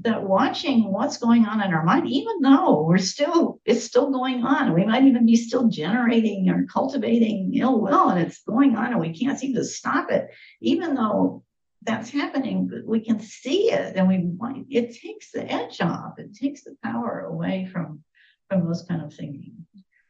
that 0.00 0.22
watching 0.22 0.92
what's 0.92 1.18
going 1.18 1.44
on 1.44 1.60
in 1.60 1.72
our 1.72 1.84
mind, 1.84 2.08
even 2.08 2.40
though 2.40 2.82
we're 2.82 2.98
still, 2.98 3.60
it's 3.64 3.84
still 3.84 4.10
going 4.10 4.44
on, 4.44 4.72
we 4.72 4.84
might 4.84 5.04
even 5.04 5.26
be 5.26 5.36
still 5.36 5.68
generating 5.68 6.48
or 6.48 6.66
cultivating 6.66 7.52
ill 7.54 7.80
will, 7.80 8.08
and 8.08 8.20
it's 8.20 8.42
going 8.42 8.76
on, 8.76 8.92
and 8.92 9.00
we 9.00 9.18
can't 9.18 9.38
seem 9.38 9.54
to 9.54 9.64
stop 9.64 10.10
it, 10.10 10.28
even 10.60 10.94
though 10.94 11.42
that's 11.82 12.10
happening, 12.10 12.70
we 12.86 13.00
can 13.00 13.18
see 13.20 13.72
it, 13.72 13.96
and 13.96 14.08
we 14.08 14.18
might 14.18 14.64
it 14.70 14.96
takes 15.00 15.32
the 15.32 15.50
edge 15.50 15.80
off, 15.80 16.18
it 16.18 16.34
takes 16.34 16.64
the 16.64 16.76
power 16.82 17.20
away 17.20 17.68
from 17.72 18.02
from 18.48 18.66
those 18.66 18.82
kind 18.82 19.02
of 19.02 19.12
thinking, 19.12 19.66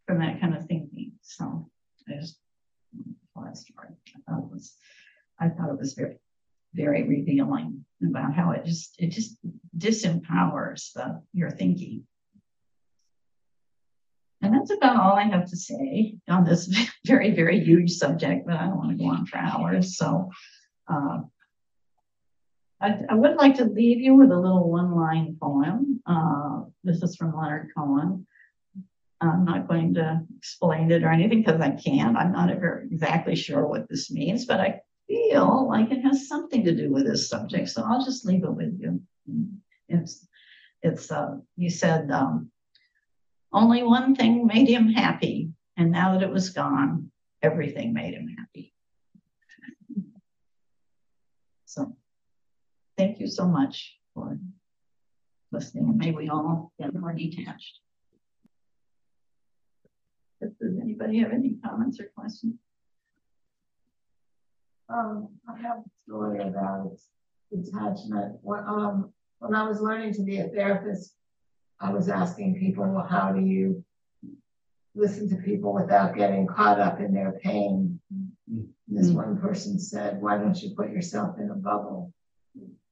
from 0.06 0.20
that 0.20 0.40
kind 0.40 0.54
of 0.54 0.66
thinking. 0.66 1.12
So 1.22 1.70
I 2.08 2.14
just. 2.14 2.38
I 3.36 4.20
thought 4.26 4.44
it 4.44 4.50
was 4.50 4.74
I 5.38 5.48
thought 5.48 5.70
it 5.70 5.78
was 5.78 5.94
very, 5.94 6.16
very 6.78 7.02
revealing 7.02 7.84
about 8.06 8.32
how 8.32 8.52
it 8.52 8.64
just 8.64 8.94
it 8.98 9.08
just 9.08 9.36
disempowers 9.76 10.92
the 10.94 11.20
your 11.32 11.50
thinking. 11.50 12.04
And 14.40 14.54
that's 14.54 14.70
about 14.70 15.00
all 15.00 15.16
I 15.16 15.24
have 15.24 15.46
to 15.50 15.56
say 15.56 16.16
on 16.28 16.44
this 16.44 16.72
very, 17.04 17.32
very 17.32 17.58
huge 17.64 17.90
subject, 17.92 18.46
but 18.46 18.56
I 18.56 18.66
don't 18.66 18.76
want 18.76 18.96
to 18.96 19.04
go 19.04 19.10
on 19.10 19.26
for 19.26 19.36
hours. 19.36 19.96
So 19.96 20.30
uh, 20.88 21.18
I, 22.80 23.00
I, 23.10 23.14
would 23.14 23.34
like 23.34 23.56
to 23.56 23.64
leave 23.64 23.98
you 23.98 24.14
with 24.14 24.30
a 24.30 24.38
little 24.38 24.70
one 24.70 24.94
line 24.94 25.36
poem. 25.42 26.00
Uh, 26.06 26.60
this 26.84 27.02
is 27.02 27.16
from 27.16 27.36
Leonard 27.36 27.70
Cohen. 27.76 28.26
I'm 29.20 29.44
not 29.44 29.66
going 29.66 29.94
to 29.94 30.20
explain 30.38 30.92
it 30.92 31.02
or 31.02 31.10
anything 31.10 31.42
because 31.42 31.60
I 31.60 31.70
can't. 31.70 32.16
I'm 32.16 32.30
not 32.30 32.56
very 32.60 32.86
exactly 32.86 33.34
sure 33.34 33.66
what 33.66 33.88
this 33.88 34.08
means, 34.12 34.46
but 34.46 34.60
I 34.60 34.80
feel 35.08 35.66
like 35.68 35.90
it 35.90 36.02
has 36.02 36.28
something 36.28 36.64
to 36.64 36.74
do 36.74 36.92
with 36.92 37.06
this 37.06 37.28
subject. 37.28 37.70
So 37.70 37.82
I'll 37.82 38.04
just 38.04 38.24
leave 38.24 38.44
it 38.44 38.54
with 38.54 38.78
you. 38.78 39.02
It's, 39.88 40.26
it's, 40.82 41.10
uh, 41.10 41.38
you 41.56 41.70
said, 41.70 42.10
um, 42.10 42.50
only 43.52 43.82
one 43.82 44.14
thing 44.14 44.46
made 44.46 44.68
him 44.68 44.88
happy, 44.88 45.50
and 45.76 45.90
now 45.90 46.12
that 46.12 46.22
it 46.22 46.30
was 46.30 46.50
gone, 46.50 47.10
everything 47.42 47.94
made 47.94 48.12
him 48.12 48.28
happy. 48.38 48.74
So, 51.64 51.96
thank 52.98 53.20
you 53.20 53.26
so 53.26 53.46
much 53.46 53.96
for 54.12 54.38
listening, 55.50 55.96
may 55.96 56.12
we 56.12 56.28
all 56.28 56.72
get 56.78 56.94
more 56.94 57.14
detached. 57.14 57.80
Does 60.40 60.78
anybody 60.80 61.18
have 61.20 61.32
any 61.32 61.56
comments 61.64 61.98
or 62.00 62.10
questions? 62.14 62.54
Um, 64.88 65.28
I 65.48 65.60
have 65.60 65.78
a 65.78 65.90
story 66.06 66.40
about 66.40 66.96
detachment. 67.52 68.38
When, 68.42 68.60
um, 68.60 69.12
when 69.38 69.54
I 69.54 69.68
was 69.68 69.80
learning 69.80 70.14
to 70.14 70.22
be 70.22 70.38
a 70.38 70.48
therapist, 70.48 71.14
I 71.80 71.92
was 71.92 72.08
asking 72.08 72.58
people, 72.58 72.86
well, 72.88 73.06
how 73.06 73.32
do 73.32 73.40
you 73.40 73.84
listen 74.94 75.28
to 75.28 75.36
people 75.36 75.72
without 75.74 76.16
getting 76.16 76.46
caught 76.46 76.80
up 76.80 77.00
in 77.00 77.12
their 77.12 77.32
pain? 77.42 78.00
This 78.88 79.10
one 79.10 79.38
person 79.38 79.78
said, 79.78 80.20
why 80.20 80.38
don't 80.38 80.60
you 80.60 80.74
put 80.74 80.90
yourself 80.90 81.38
in 81.38 81.50
a 81.50 81.54
bubble? 81.54 82.12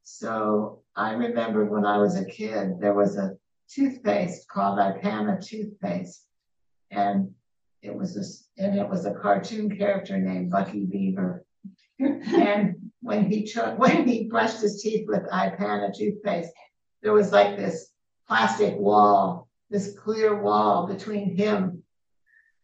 So 0.03 0.83
I 0.95 1.13
remember 1.13 1.65
when 1.65 1.87
I 1.87 1.97
was 1.97 2.17
a 2.17 2.27
kid, 2.27 2.79
there 2.79 2.95
was 2.95 3.17
a 3.17 3.37
toothpaste 3.69 4.47
called 4.49 4.79
Ipana 4.79 5.45
toothpaste. 5.45 6.27
And 6.91 7.33
it 7.83 7.95
was 7.95 8.15
this, 8.15 8.47
and 8.59 8.79
it 8.79 8.89
was 8.89 9.07
a 9.07 9.15
cartoon 9.15 9.75
character 9.77 10.19
named 10.19 10.51
Bucky 10.51 10.85
Beaver. 10.85 11.46
And 11.99 12.77
when 13.01 13.31
he 13.31 13.45
took, 13.45 13.79
when 13.79 14.07
he 14.07 14.25
brushed 14.25 14.61
his 14.61 14.83
teeth 14.83 15.07
with 15.09 15.23
Ipana 15.31 15.97
toothpaste, 15.97 16.53
there 17.03 17.13
was 17.13 17.33
like 17.33 17.57
this 17.57 17.93
plastic 18.29 18.77
wall, 18.77 19.49
this 19.71 19.97
clear 19.99 20.41
wall 20.41 20.87
between 20.87 21.37
him 21.37 21.83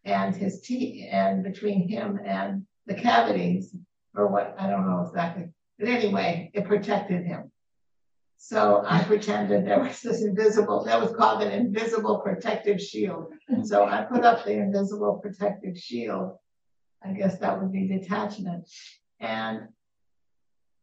and 0.05 0.35
his 0.35 0.61
teeth, 0.61 1.07
and 1.09 1.43
between 1.43 1.87
him 1.87 2.19
and 2.23 2.65
the 2.85 2.93
cavities, 2.93 3.75
or 4.15 4.27
what, 4.27 4.55
I 4.59 4.69
don't 4.69 4.85
know 4.85 5.05
exactly. 5.07 5.45
But 5.79 5.87
anyway, 5.87 6.51
it 6.53 6.65
protected 6.65 7.25
him. 7.25 7.51
So 8.37 8.83
I 8.85 9.01
pretended 9.03 9.65
there 9.65 9.79
was 9.79 10.01
this 10.01 10.21
invisible, 10.21 10.83
that 10.83 10.99
was 10.99 11.15
called 11.15 11.41
an 11.41 11.51
invisible 11.53 12.19
protective 12.19 12.81
shield. 12.81 13.31
So 13.63 13.85
I 13.85 14.01
put 14.01 14.25
up 14.25 14.43
the 14.43 14.51
invisible 14.51 15.19
protective 15.23 15.77
shield. 15.77 16.35
I 17.01 17.13
guess 17.13 17.39
that 17.39 17.61
would 17.61 17.71
be 17.71 17.87
detachment. 17.87 18.67
And 19.23 19.69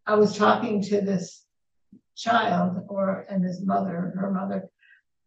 I 0.06 0.14
was 0.14 0.36
talking 0.36 0.82
to 0.84 1.02
this 1.02 1.44
child 2.16 2.86
or 2.88 3.26
and 3.28 3.44
his 3.44 3.64
mother, 3.64 4.14
her 4.16 4.30
mother, 4.30 4.70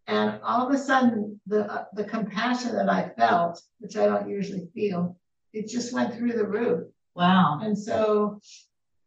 and 0.07 0.39
all 0.43 0.67
of 0.67 0.73
a 0.73 0.77
sudden 0.79 1.39
the 1.45 1.71
uh, 1.71 1.85
the 1.93 2.05
compassion 2.05 2.73
that 2.73 2.89
I 2.89 3.09
felt, 3.15 3.61
which 3.77 3.97
I 3.97 4.07
don't 4.07 4.27
usually 4.27 4.67
feel, 4.73 5.15
it 5.53 5.69
just 5.69 5.93
went 5.93 6.15
through 6.15 6.33
the 6.33 6.47
roof. 6.47 6.87
Wow. 7.15 7.59
And 7.61 7.77
so 7.77 8.41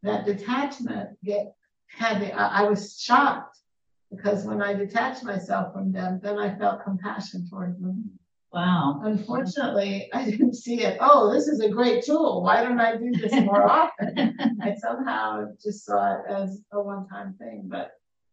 that 0.05 0.25
detachment 0.25 1.19
get 1.25 1.53
had 1.89 2.21
the 2.21 2.33
I, 2.33 2.63
I 2.63 2.69
was 2.69 3.01
shocked 3.01 3.59
because 4.13 4.45
when 4.45 4.63
I 4.63 4.73
detached 4.73 5.25
myself 5.25 5.73
from 5.73 5.91
them, 5.91 6.21
then 6.23 6.39
I 6.39 6.57
felt 6.57 6.85
compassion 6.85 7.49
towards 7.51 7.81
them. 7.81 8.17
Wow. 8.53 9.01
Unfortunately, 9.05 10.09
I 10.15 10.25
didn't 10.31 10.55
see 10.55 10.83
it. 10.83 10.97
Oh, 11.01 11.33
this 11.33 11.47
is 11.49 11.61
a 11.61 11.69
great 11.69 12.05
tool. 12.05 12.43
Why 12.43 12.63
don't 12.63 12.81
I 12.81 12.97
do 12.97 13.11
this 13.13 13.33
more 13.45 13.63
often? 13.71 14.37
I 14.63 14.75
somehow 14.77 15.47
just 15.63 15.85
saw 15.85 16.15
it 16.15 16.21
as 16.29 16.63
a 16.73 16.81
one-time 16.81 17.35
thing, 17.39 17.65
but 17.67 17.91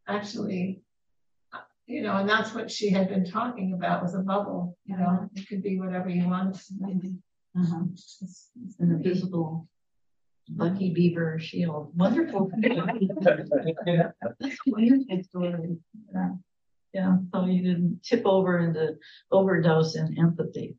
actually, 0.07 0.81
uh, 1.53 1.59
you 1.87 2.03
know, 2.03 2.15
and 2.17 2.29
that's 2.29 2.53
what 2.53 2.71
she 2.71 2.89
had 2.89 3.09
been 3.09 3.25
talking 3.25 3.73
about 3.73 4.01
was 4.03 4.13
a 4.13 4.19
bubble. 4.19 4.77
You 4.85 4.97
know, 4.97 5.29
it 5.35 5.47
could 5.47 5.61
be 5.63 5.79
whatever 5.79 6.09
you 6.09 6.27
want. 6.27 6.55
it 6.55 6.61
to 6.87 6.95
be. 6.95 7.15
Uh-huh. 7.57 7.83
It's- 7.91 8.49
it's 8.65 8.79
An 8.79 8.91
invisible 8.91 9.67
Lucky 10.55 10.91
Beaver 10.93 11.39
shield. 11.39 11.91
Wonderful. 11.95 12.51
That's 12.61 12.77
a 13.85 14.13
Wonderful 14.67 15.23
story. 15.23 15.77
Yeah. 16.13 16.29
Yeah, 16.93 17.17
so 17.33 17.45
you 17.45 17.63
didn't 17.63 18.03
tip 18.03 18.21
over 18.23 18.59
into 18.59 18.97
overdose 19.31 19.95
in 19.95 20.15
empathy. 20.19 20.77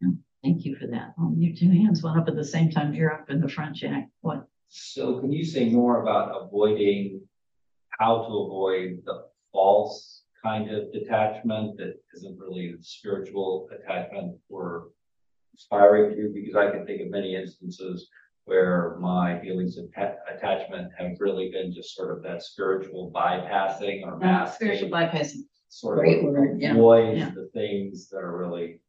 Yeah, 0.00 0.08
Thank 0.42 0.64
you 0.64 0.76
for 0.76 0.86
that. 0.86 1.14
Oh, 1.18 1.34
your 1.36 1.54
two 1.54 1.70
hands 1.70 2.02
went 2.02 2.16
up 2.16 2.28
at 2.28 2.36
the 2.36 2.44
same 2.44 2.70
time. 2.70 2.94
You're 2.94 3.12
up 3.12 3.28
in 3.28 3.40
the 3.40 3.48
front, 3.48 3.76
Jack. 3.76 4.08
What? 4.22 4.46
So 4.68 5.20
can 5.20 5.30
you 5.30 5.44
say 5.44 5.68
more 5.68 6.00
about 6.00 6.42
avoiding, 6.42 7.20
how 7.98 8.22
to 8.22 8.28
avoid 8.28 9.02
the 9.04 9.26
false 9.52 10.22
kind 10.42 10.70
of 10.70 10.92
detachment 10.92 11.76
that 11.76 11.94
isn't 12.14 12.38
really 12.38 12.74
the 12.76 12.82
spiritual 12.82 13.68
attachment 13.72 14.36
we're 14.48 14.84
aspiring 15.54 16.14
to? 16.16 16.30
Because 16.34 16.56
I 16.56 16.70
can 16.70 16.86
think 16.86 17.02
of 17.02 17.10
many 17.10 17.34
instances 17.36 18.08
where 18.46 18.96
my 19.00 19.40
feelings 19.40 19.78
of 19.78 19.86
ta- 19.94 20.16
attachment 20.34 20.92
have 20.98 21.12
really 21.18 21.50
been 21.50 21.72
just 21.72 21.94
sort 21.96 22.16
of 22.16 22.22
that 22.24 22.42
spiritual 22.42 23.10
bypassing 23.14 24.02
or 24.04 24.18
masking. 24.18 24.66
Spiritual 24.68 24.90
bypassing. 24.90 25.42
Sort 25.68 25.98
Great 25.98 26.18
of 26.18 26.24
word, 26.26 26.60
yeah, 26.60 26.70
avoid 26.72 27.16
yeah. 27.18 27.30
the 27.34 27.48
things 27.52 28.08
that 28.10 28.18
are 28.18 28.36
really 28.36 28.80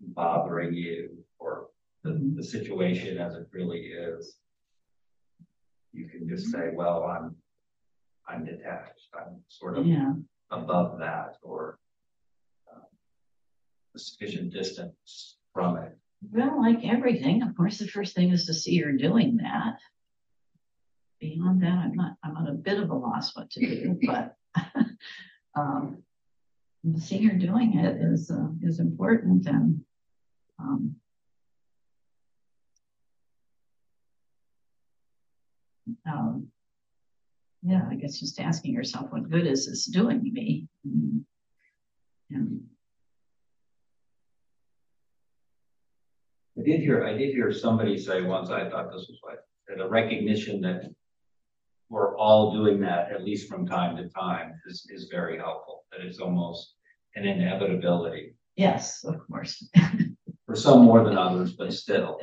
bothering 0.00 0.72
you 0.74 1.16
or 1.38 1.68
the, 2.04 2.10
Mm-hmm. 2.10 2.36
the 2.36 2.42
situation 2.44 3.18
as 3.18 3.34
it 3.34 3.48
really 3.52 3.80
is. 3.80 4.36
You 5.92 6.08
can 6.08 6.28
just 6.28 6.52
say, 6.52 6.70
well, 6.72 7.02
I'm, 7.02 7.34
I'm 8.28 8.44
detached, 8.44 9.08
I'm 9.18 9.40
sort 9.48 9.78
of 9.78 9.86
Yeah. 9.86 10.12
above 10.52 10.98
that 11.00 11.36
or 11.42 11.78
um, 12.72 12.82
a 13.96 13.98
sufficient 13.98 14.52
distance 14.52 15.38
from 15.56 15.78
it. 15.78 15.96
Well, 16.30 16.60
like 16.60 16.84
everything, 16.84 17.42
of 17.42 17.56
course, 17.56 17.78
the 17.78 17.88
first 17.88 18.14
thing 18.14 18.30
is 18.30 18.44
to 18.46 18.54
see 18.54 18.72
you're 18.72 18.92
doing 18.92 19.38
that. 19.38 19.78
Beyond 21.18 21.62
that, 21.62 21.78
I'm 21.78 21.94
not, 21.94 22.12
I'm 22.22 22.36
at 22.36 22.50
a 22.50 22.52
bit 22.52 22.78
of 22.78 22.90
a 22.90 22.94
loss 22.94 23.34
what 23.34 23.50
to 23.52 23.60
do, 23.60 23.98
but 24.06 24.36
um, 25.56 26.02
seeing 26.98 27.22
you're 27.22 27.38
doing 27.38 27.78
it 27.78 27.96
is, 28.02 28.30
uh, 28.30 28.48
is 28.62 28.80
important 28.80 29.46
and 29.46 29.80
um, 30.58 30.96
um, 36.06 36.48
yeah, 37.62 37.82
I 37.90 37.94
guess 37.94 38.20
just 38.20 38.38
asking 38.40 38.74
yourself, 38.74 39.10
what 39.10 39.30
good 39.30 39.46
is 39.46 39.66
this 39.66 39.86
doing 39.86 40.22
me? 40.22 40.68
And, 40.84 41.24
and 42.30 42.62
I 46.58 46.62
did 46.62 46.80
hear, 46.80 47.04
I 47.04 47.12
did 47.12 47.34
hear 47.34 47.52
somebody 47.52 47.98
say 47.98 48.22
once, 48.22 48.50
I 48.50 48.68
thought 48.70 48.90
this 48.90 49.06
was 49.08 49.20
like, 49.24 49.38
that 49.68 49.82
a 49.82 49.88
recognition 49.88 50.60
that 50.62 50.90
we're 51.90 52.16
all 52.16 52.52
doing 52.52 52.80
that, 52.80 53.12
at 53.12 53.24
least 53.24 53.48
from 53.48 53.66
time 53.66 53.96
to 53.96 54.08
time, 54.08 54.54
is, 54.66 54.86
is 54.90 55.08
very 55.10 55.38
helpful, 55.38 55.84
that 55.92 56.00
it's 56.00 56.18
almost 56.18 56.74
an 57.14 57.26
inevitability. 57.26 58.34
yes, 58.56 59.04
of 59.04 59.26
course. 59.26 59.68
For 60.46 60.56
some 60.56 60.84
more 60.84 61.04
than 61.04 61.18
others, 61.18 61.52
but 61.52 61.72
still. 61.72 62.20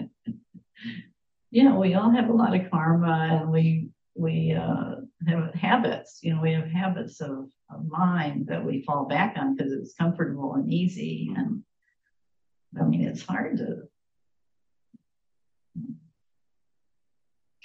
Yeah, 1.51 1.75
we 1.75 1.93
all 1.93 2.09
have 2.09 2.29
a 2.29 2.33
lot 2.33 2.55
of 2.55 2.71
karma 2.71 3.39
and 3.41 3.51
we, 3.51 3.89
we, 4.15 4.53
uh, 4.53 4.95
have 5.27 5.53
habits, 5.53 6.19
you 6.21 6.33
know, 6.33 6.41
we 6.41 6.53
have 6.53 6.65
habits 6.65 7.21
of, 7.21 7.49
of 7.69 7.87
mind 7.87 8.47
that 8.47 8.65
we 8.65 8.81
fall 8.83 9.05
back 9.05 9.35
on 9.37 9.55
because 9.55 9.71
it's 9.71 9.93
comfortable 9.93 10.55
and 10.55 10.71
easy 10.71 11.31
and 11.35 11.63
I 12.79 12.83
mean, 12.83 13.03
it's 13.03 13.23
hard 13.23 13.57
to 13.57 13.83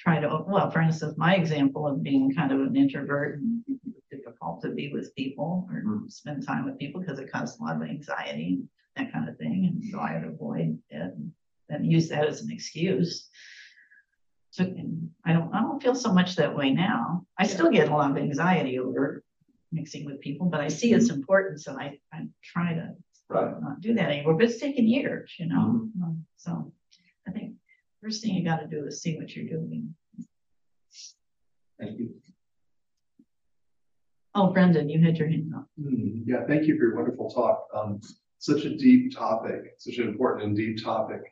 try 0.08 0.20
to, 0.20 0.44
well, 0.46 0.70
for 0.70 0.80
instance, 0.80 1.16
my 1.16 1.34
example 1.34 1.86
of 1.86 2.02
being 2.02 2.34
kind 2.34 2.52
of 2.52 2.60
an 2.60 2.76
introvert 2.76 3.38
and 3.38 3.62
difficult 4.10 4.62
to 4.62 4.70
be 4.70 4.90
with 4.92 5.14
people 5.14 5.68
or 5.70 5.80
hmm. 5.80 6.08
spend 6.08 6.46
time 6.46 6.64
with 6.64 6.78
people 6.78 7.00
because 7.00 7.18
it 7.18 7.30
causes 7.30 7.58
a 7.58 7.62
lot 7.62 7.76
of 7.76 7.82
anxiety, 7.82 8.60
that 8.96 9.12
kind 9.12 9.28
of 9.28 9.36
thing. 9.36 9.70
And 9.72 9.84
so 9.90 9.98
I 9.98 10.14
would 10.14 10.24
avoid 10.24 10.78
it 10.90 11.14
and 11.68 11.92
use 11.92 12.08
that 12.08 12.26
as 12.26 12.42
an 12.42 12.50
excuse. 12.50 13.28
So 14.50 14.64
I 15.24 15.32
don't, 15.32 15.54
I 15.54 15.60
don't 15.60 15.82
feel 15.82 15.94
so 15.94 16.12
much 16.12 16.36
that 16.36 16.56
way 16.56 16.70
now. 16.70 17.26
I 17.38 17.46
still 17.46 17.70
get 17.70 17.88
a 17.88 17.94
lot 17.94 18.10
of 18.10 18.16
anxiety 18.16 18.78
over 18.78 19.22
mixing 19.70 20.06
with 20.06 20.20
people, 20.20 20.46
but 20.46 20.60
I 20.60 20.68
see 20.68 20.92
its 20.92 21.08
hmm. 21.08 21.16
importance 21.16 21.66
and 21.66 21.78
I, 21.78 21.98
I 22.12 22.26
try 22.42 22.74
to 22.74 22.94
Right. 23.30 23.60
not 23.60 23.82
do 23.82 23.92
that 23.92 24.10
anymore, 24.10 24.36
but 24.36 24.46
it's 24.46 24.58
taken 24.58 24.88
years, 24.88 25.34
you 25.38 25.46
know? 25.46 25.90
Hmm. 25.94 26.02
Um, 26.02 26.26
So 26.36 26.72
I 27.26 27.30
think 27.30 27.56
first 28.02 28.22
thing 28.22 28.34
you 28.34 28.44
gotta 28.44 28.66
do 28.66 28.86
is 28.86 29.02
see 29.02 29.16
what 29.18 29.34
you're 29.34 29.44
doing. 29.46 29.94
Thank 31.80 31.98
you. 31.98 32.10
Oh, 34.34 34.48
Brendan, 34.52 34.88
you 34.88 35.00
had 35.04 35.16
your 35.16 35.28
hand 35.28 35.52
up. 35.56 35.66
Hmm, 35.80 36.22
Yeah, 36.26 36.44
thank 36.46 36.64
you 36.66 36.76
for 36.76 36.84
your 36.84 36.96
wonderful 36.96 37.30
talk. 37.30 37.66
Um, 37.74 38.00
such 38.38 38.64
a 38.64 38.76
deep 38.76 39.14
topic, 39.16 39.74
such 39.78 39.98
an 39.98 40.08
important 40.08 40.44
and 40.46 40.56
deep 40.56 40.82
topic. 40.82 41.22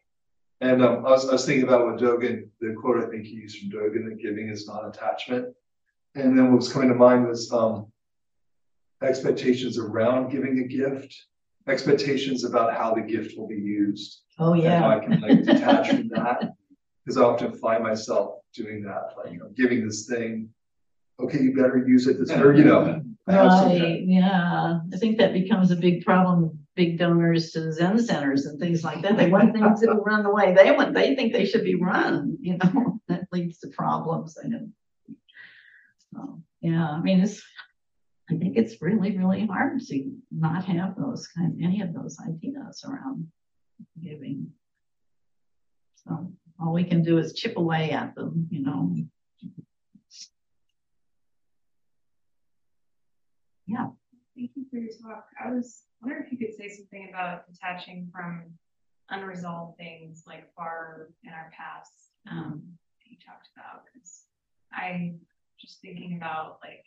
And 0.60 0.82
um, 0.82 1.04
I 1.06 1.10
was, 1.10 1.28
I 1.28 1.32
was 1.32 1.44
thinking 1.46 1.64
about 1.68 1.84
what 1.84 1.98
Dogen, 1.98 2.48
the 2.60 2.74
quote 2.80 3.04
I 3.04 3.08
think 3.08 3.24
he 3.24 3.34
used 3.34 3.58
from 3.58 3.70
Dogen, 3.70 4.08
that 4.08 4.18
giving 4.20 4.48
is 4.48 4.66
not 4.66 4.86
attachment. 4.88 5.54
And 6.14 6.36
then 6.36 6.50
what 6.50 6.56
was 6.56 6.72
coming 6.72 6.88
to 6.88 6.94
mind 6.94 7.28
was 7.28 7.52
um, 7.52 7.86
expectations 9.02 9.78
around 9.78 10.30
giving 10.30 10.58
a 10.60 10.64
gift, 10.64 11.14
expectations 11.68 12.44
about 12.44 12.74
how 12.74 12.94
the 12.94 13.02
gift 13.02 13.36
will 13.36 13.46
be 13.46 13.56
used. 13.56 14.22
Oh, 14.38 14.54
And 14.54 14.62
how 14.62 14.68
yeah. 14.90 14.96
I 14.96 14.98
can 14.98 15.20
like 15.20 15.44
detach 15.44 15.90
from 15.90 16.08
that, 16.08 16.54
because 17.04 17.18
I 17.18 17.22
often 17.24 17.52
find 17.58 17.82
myself 17.84 18.36
doing 18.56 18.82
that, 18.82 19.14
like, 19.16 19.32
you 19.32 19.38
know, 19.38 19.50
giving 19.54 19.84
this 19.84 20.06
thing. 20.06 20.48
Okay, 21.20 21.40
you 21.40 21.54
better 21.54 21.84
use 21.86 22.06
it, 22.06 22.18
this, 22.18 22.30
or, 22.30 22.54
you 22.54 22.64
know. 22.64 23.02
Have 23.28 23.52
some- 23.52 23.68
Right, 23.68 24.02
yeah, 24.04 24.80
I 24.92 24.96
think 24.98 25.18
that 25.18 25.32
becomes 25.32 25.70
a 25.70 25.76
big 25.76 26.04
problem, 26.04 26.42
with 26.42 26.52
big 26.74 26.98
donors 26.98 27.50
to 27.52 27.72
Zen 27.72 27.98
centers 27.98 28.46
and 28.46 28.60
things 28.60 28.84
like 28.84 29.02
that. 29.02 29.16
They 29.16 29.30
want 29.30 29.52
things 29.54 29.80
to 29.80 29.92
run 29.92 30.22
the 30.22 30.30
way 30.30 30.54
they 30.54 30.70
want, 30.72 30.94
they 30.94 31.14
think 31.16 31.32
they 31.32 31.46
should 31.46 31.64
be 31.64 31.74
run, 31.74 32.36
you 32.40 32.58
know, 32.58 33.00
that 33.08 33.24
leads 33.32 33.58
to 33.60 33.68
problems, 33.68 34.36
I 34.42 34.48
know. 34.48 34.68
So, 36.12 36.42
yeah, 36.60 36.90
I 36.90 37.00
mean, 37.00 37.20
it's, 37.20 37.42
I 38.30 38.36
think 38.36 38.56
it's 38.56 38.80
really, 38.82 39.16
really 39.16 39.46
hard 39.46 39.80
to 39.80 40.12
not 40.30 40.64
have 40.64 40.96
those 40.96 41.26
kind, 41.28 41.58
any 41.62 41.80
of 41.80 41.94
those 41.94 42.18
ideas 42.26 42.84
around 42.86 43.28
giving. 44.02 44.50
So 45.96 46.32
all 46.60 46.72
we 46.72 46.84
can 46.84 47.02
do 47.02 47.18
is 47.18 47.34
chip 47.34 47.56
away 47.56 47.90
at 47.90 48.14
them, 48.14 48.48
you 48.50 48.62
know. 48.62 48.94
Yeah. 53.66 53.88
Thank 54.36 54.50
you 54.54 54.64
for 54.70 54.76
your 54.76 54.90
talk. 55.02 55.26
I 55.44 55.50
was 55.50 55.82
wondering 56.00 56.24
if 56.24 56.32
you 56.32 56.38
could 56.38 56.56
say 56.56 56.68
something 56.68 57.08
about 57.10 57.46
detaching 57.50 58.08
from 58.12 58.44
unresolved 59.10 59.76
things 59.76 60.24
like 60.26 60.52
far 60.54 61.08
in 61.24 61.32
our 61.32 61.50
past, 61.56 61.92
um, 62.30 62.62
that 63.00 63.10
you 63.10 63.16
talked 63.24 63.48
about, 63.56 63.84
because 63.92 64.24
I 64.72 65.14
just 65.58 65.80
thinking 65.80 66.16
about 66.16 66.58
like, 66.62 66.84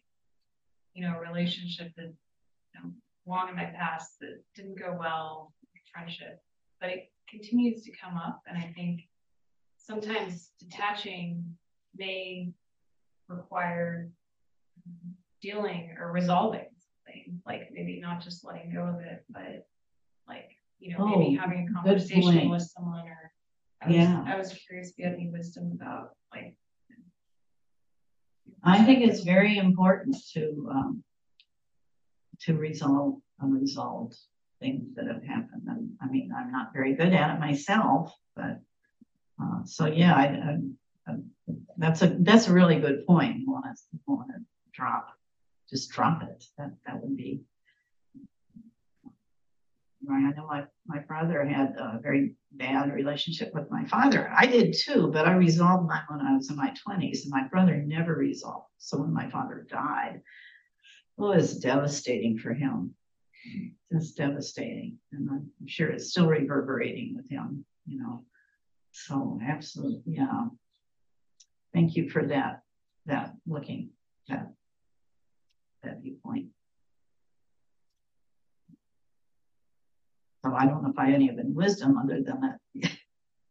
you 0.94 1.08
know, 1.08 1.18
a 1.18 1.20
relationship 1.20 1.92
that, 1.98 2.14
you 2.74 2.82
know, 2.82 2.92
long 3.26 3.50
in 3.50 3.56
my 3.56 3.66
past 3.66 4.20
that 4.22 4.42
didn't 4.56 4.80
go 4.80 4.96
well, 5.00 5.54
friendship, 5.94 6.42
but 6.80 6.90
it 6.90 7.12
continues 7.30 7.84
to 7.84 7.92
come 8.02 8.18
up, 8.18 8.42
and 8.48 8.58
I 8.58 8.72
think 8.76 9.02
sometimes 9.90 10.52
detaching 10.60 11.44
may 11.96 12.52
require 13.28 14.10
dealing 15.42 15.96
or 16.00 16.12
resolving 16.12 16.68
something, 17.06 17.42
like 17.46 17.70
maybe 17.72 18.00
not 18.00 18.22
just 18.22 18.46
letting 18.46 18.72
go 18.72 18.84
of 18.84 19.00
it, 19.00 19.24
but 19.30 19.66
like, 20.28 20.50
you 20.80 20.96
know, 20.96 21.08
maybe 21.08 21.38
Oh, 21.38 21.42
having 21.42 21.68
a 21.68 21.74
conversation 21.74 22.50
with 22.50 22.62
someone 22.62 23.08
or. 23.08 23.32
I 23.82 23.88
was, 23.88 23.96
Yeah. 23.96 24.24
I 24.28 24.38
was 24.38 24.54
curious 24.68 24.90
if 24.90 24.98
you 24.98 25.06
had 25.06 25.14
any 25.14 25.30
wisdom 25.30 25.72
about 25.74 26.10
like. 26.34 26.56
I 28.62 28.84
think 28.84 29.08
it's 29.08 29.22
very 29.22 29.58
important 29.58 30.18
to, 30.34 30.70
um, 30.70 31.04
to 32.42 32.58
resolve 32.58 33.22
unresolved 33.40 34.18
things 34.60 34.94
that 34.96 35.08
have 35.08 35.24
happened. 35.24 35.64
And 35.68 35.92
I 36.02 36.08
mean, 36.08 36.32
I'm 36.38 36.52
not 36.52 36.74
very 36.74 36.94
good 36.94 37.14
at 37.14 37.36
it 37.36 37.40
myself, 37.40 38.14
but, 38.36 38.60
uh, 39.42 39.64
so 39.66 39.86
yeah, 39.86 40.14
I, 40.16 40.24
I, 40.24 41.12
I- 41.12 41.16
that's 41.78 42.02
a, 42.02 42.16
that's 42.20 42.48
a 42.48 42.54
really 42.54 42.80
good 42.80 43.06
point. 43.08 43.40
You 43.40 43.52
want 43.52 43.66
to, 43.66 44.00
want 44.06 44.28
to 44.30 44.40
drop, 44.74 45.08
just 45.70 45.90
drop 45.92 46.22
it. 46.24 46.44
That, 46.58 46.74
that 46.86 47.02
would 47.02 47.16
be. 47.18 47.42
Right, 50.06 50.24
I 50.26 50.32
know 50.36 50.48
my, 50.48 50.64
my 50.88 51.00
brother 51.00 51.44
had 51.46 51.76
a 51.78 52.00
very 52.02 52.36
bad 52.52 52.94
relationship 52.94 53.54
with 53.54 53.70
my 53.70 53.86
father. 53.86 54.32
I 54.36 54.46
did 54.46 54.74
too, 54.78 55.10
but 55.12 55.28
I 55.28 55.34
resolved 55.34 55.88
mine 55.88 56.04
when 56.08 56.22
I 56.22 56.36
was 56.36 56.50
in 56.50 56.56
my 56.56 56.74
twenties 56.84 57.24
and 57.24 57.32
my 57.32 57.48
brother 57.48 57.76
never 57.76 58.16
resolved. 58.16 58.68
So 58.78 59.00
when 59.00 59.14
my 59.14 59.30
father 59.30 59.66
died, 59.70 60.22
it 61.18 61.22
was 61.22 61.60
devastating 61.60 62.38
for 62.38 62.54
him. 62.54 62.94
Just 63.92 64.18
devastating. 64.18 64.98
And 65.12 65.30
I'm 65.30 65.52
sure 65.68 65.90
it's 65.90 66.12
still 66.12 66.28
reverberating 66.28 67.16
with 67.16 67.30
him, 67.30 67.66
you 67.86 68.02
know. 68.02 68.24
So 68.92 69.40
absolutely, 69.48 70.02
yeah. 70.06 70.46
Thank 71.74 71.96
you 71.96 72.10
for 72.10 72.26
that, 72.28 72.64
that 73.06 73.34
looking, 73.48 73.90
that, 74.28 74.52
that 75.84 76.02
viewpoint. 76.02 76.48
So 80.44 80.54
I 80.54 80.66
don't 80.66 80.84
know 80.84 80.90
if 80.90 80.98
I 80.98 81.08
have 81.08 81.16
any 81.16 81.30
of 81.30 81.38
wisdom 81.38 81.98
other 81.98 82.22
than 82.22 82.42
that. 82.42 82.92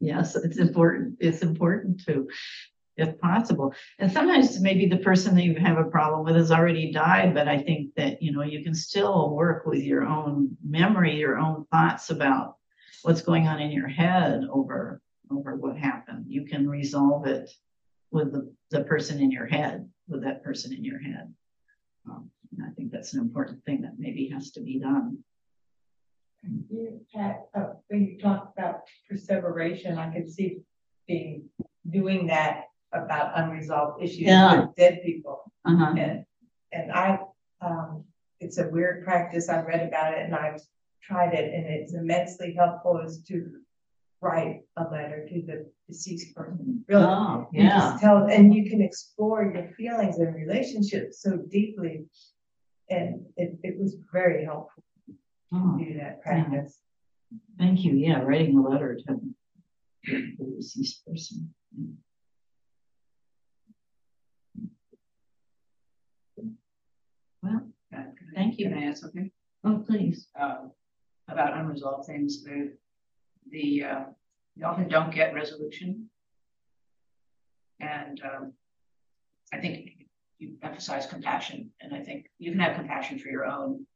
Yes, 0.00 0.36
it's 0.36 0.58
important, 0.58 1.16
it's 1.18 1.42
important 1.42 2.04
to, 2.06 2.28
if 2.96 3.18
possible. 3.18 3.74
And 3.98 4.12
sometimes 4.12 4.60
maybe 4.60 4.86
the 4.86 4.98
person 4.98 5.34
that 5.34 5.42
you 5.42 5.56
have 5.56 5.76
a 5.76 5.90
problem 5.90 6.24
with 6.24 6.36
has 6.36 6.52
already 6.52 6.92
died, 6.92 7.34
but 7.34 7.48
I 7.48 7.58
think 7.58 7.94
that, 7.96 8.22
you 8.22 8.30
know, 8.30 8.42
you 8.42 8.62
can 8.62 8.74
still 8.74 9.34
work 9.34 9.66
with 9.66 9.82
your 9.82 10.04
own 10.04 10.56
memory, 10.64 11.16
your 11.16 11.38
own 11.38 11.64
thoughts 11.72 12.10
about 12.10 12.58
what's 13.02 13.22
going 13.22 13.48
on 13.48 13.60
in 13.60 13.72
your 13.72 13.88
head 13.88 14.42
over, 14.52 15.00
over 15.30 15.56
what 15.56 15.76
happened. 15.76 16.26
You 16.28 16.44
can 16.44 16.68
resolve 16.68 17.26
it 17.26 17.50
with 18.10 18.32
the, 18.32 18.52
the 18.70 18.84
person 18.84 19.20
in 19.20 19.30
your 19.30 19.46
head, 19.46 19.88
with 20.08 20.22
that 20.24 20.42
person 20.42 20.72
in 20.72 20.84
your 20.84 20.98
head. 20.98 21.32
Um, 22.08 22.30
and 22.56 22.66
I 22.66 22.70
think 22.74 22.90
that's 22.90 23.12
an 23.14 23.20
important 23.20 23.64
thing 23.64 23.82
that 23.82 23.98
maybe 23.98 24.28
has 24.32 24.50
to 24.52 24.60
be 24.60 24.78
done. 24.78 25.18
You 26.70 27.00
had, 27.12 27.40
uh, 27.54 27.74
when 27.88 28.06
you 28.06 28.18
talked 28.18 28.56
about 28.56 28.82
perseveration, 29.08 29.98
I 29.98 30.12
could 30.12 30.30
see 30.30 30.60
being, 31.06 31.48
doing 31.90 32.26
that 32.28 32.64
about 32.92 33.32
unresolved 33.38 34.02
issues 34.02 34.20
Yeah. 34.20 34.60
with 34.60 34.76
dead 34.76 35.02
people. 35.04 35.52
Uh-huh. 35.64 35.94
And, 35.98 36.24
and 36.72 36.92
I, 36.92 37.18
um, 37.60 38.04
it's 38.40 38.58
a 38.58 38.68
weird 38.68 39.04
practice. 39.04 39.48
I 39.48 39.62
read 39.62 39.86
about 39.86 40.14
it 40.14 40.24
and 40.24 40.34
I've 40.34 40.60
tried 41.02 41.34
it 41.34 41.52
and 41.52 41.66
it's 41.66 41.94
immensely 41.94 42.54
helpful 42.54 42.98
is 43.04 43.22
to 43.24 43.50
write 44.20 44.62
a 44.76 44.84
letter 44.90 45.26
to 45.28 45.42
the 45.42 45.70
deceased 45.86 46.34
person. 46.34 46.84
Really, 46.88 47.04
Oh, 47.04 47.48
you 47.52 47.64
yeah. 47.64 47.78
just 47.78 48.00
tell, 48.00 48.24
and 48.26 48.54
you 48.54 48.68
can 48.68 48.82
explore 48.82 49.52
your 49.54 49.68
feelings 49.76 50.18
and 50.18 50.34
relationships 50.34 51.22
so 51.22 51.38
deeply. 51.50 52.06
And 52.90 53.26
it, 53.36 53.58
it 53.62 53.78
was 53.78 53.96
very 54.12 54.44
helpful 54.44 54.82
Oh, 55.52 55.78
to 55.78 55.84
do 55.84 55.98
that 55.98 56.22
practice. 56.22 56.80
thank 57.58 57.84
you. 57.84 57.92
Yeah, 57.94 58.20
writing 58.22 58.56
a 58.58 58.62
letter 58.62 58.98
to 59.06 59.20
the 60.06 60.54
deceased 60.56 61.04
person. 61.06 61.54
Well, 67.42 67.68
thank 68.34 68.58
you. 68.58 68.68
Can 68.68 68.78
I 68.78 68.86
add 68.86 68.98
something? 68.98 69.30
Oh, 69.64 69.84
please. 69.86 70.28
Um, 70.38 70.72
about 71.28 71.56
unresolved 71.56 72.06
things, 72.06 72.42
the, 72.42 72.72
the, 73.50 73.84
uh, 73.84 74.04
you 74.56 74.64
often 74.64 74.88
don't 74.88 75.14
get 75.14 75.34
resolution. 75.34 76.10
And, 77.80 78.20
um, 78.24 78.52
I 79.52 79.58
think 79.58 79.90
you 80.38 80.56
emphasize 80.62 81.06
compassion, 81.06 81.70
and 81.80 81.94
I 81.94 82.00
think 82.00 82.26
you 82.38 82.50
can 82.50 82.60
have 82.60 82.76
compassion 82.76 83.18
for 83.18 83.28
your 83.28 83.46
own 83.46 83.86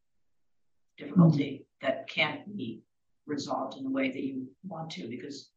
difficulty 0.99 1.67
that 1.81 2.09
can't 2.09 2.57
be 2.57 2.83
resolved 3.27 3.77
in 3.77 3.85
the 3.85 3.91
way 3.91 4.11
that 4.11 4.23
you 4.23 4.49
want 4.67 4.91
to, 4.93 5.09
because 5.09 5.51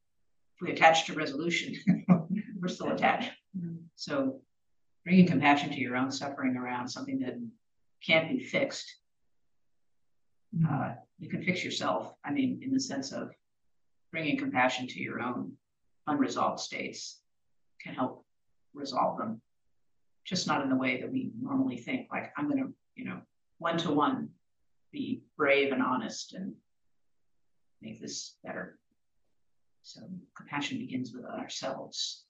if 0.56 0.62
we 0.62 0.72
attach 0.72 1.06
to 1.06 1.14
resolution, 1.14 1.76
we're 2.60 2.68
still 2.68 2.92
attached. 2.92 3.32
So 3.96 4.42
bringing 5.04 5.28
compassion 5.28 5.70
to 5.72 5.80
your 5.80 5.96
own 5.96 6.12
suffering 6.12 6.58
around 6.58 6.88
something 6.90 7.20
that 7.20 7.36
can't 8.06 8.30
be 8.30 8.44
fixed. 8.44 8.96
Uh, 10.70 10.94
you 11.20 11.30
can 11.30 11.44
fix 11.44 11.64
yourself, 11.64 12.14
I 12.24 12.32
mean, 12.32 12.62
in 12.64 12.72
the 12.72 12.80
sense 12.80 13.12
of 13.12 13.32
bringing 14.16 14.38
compassion 14.38 14.88
to 14.88 15.02
your 15.02 15.20
own 15.20 15.52
unresolved 16.08 16.62
states 16.62 17.20
can 17.84 17.94
help 17.94 18.24
resolve 18.74 19.18
them. 19.18 19.42
Just 20.24 20.48
not 20.48 20.62
in 20.62 20.70
the 20.70 20.76
way 20.78 21.02
that 21.02 21.12
we 21.12 21.32
normally 21.38 21.76
think, 21.76 22.08
like, 22.10 22.32
I'm 22.38 22.48
gonna, 22.48 22.70
you 22.96 23.04
know, 23.04 23.20
one 23.58 23.78
to 23.80 23.92
one, 23.92 24.30
be 24.94 25.22
brave 25.36 25.74
and 25.74 25.84
honest 25.84 26.34
and 26.34 26.54
make 27.82 28.00
this 28.00 28.38
better. 28.42 28.80
So 29.84 30.00
compassion 30.38 30.78
begins 30.78 31.12
with 31.14 31.26
ourselves. 31.26 32.24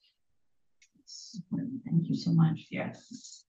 Thank 1.56 2.10
you 2.10 2.16
so 2.16 2.32
much. 2.32 2.66
Yes. 2.72 3.45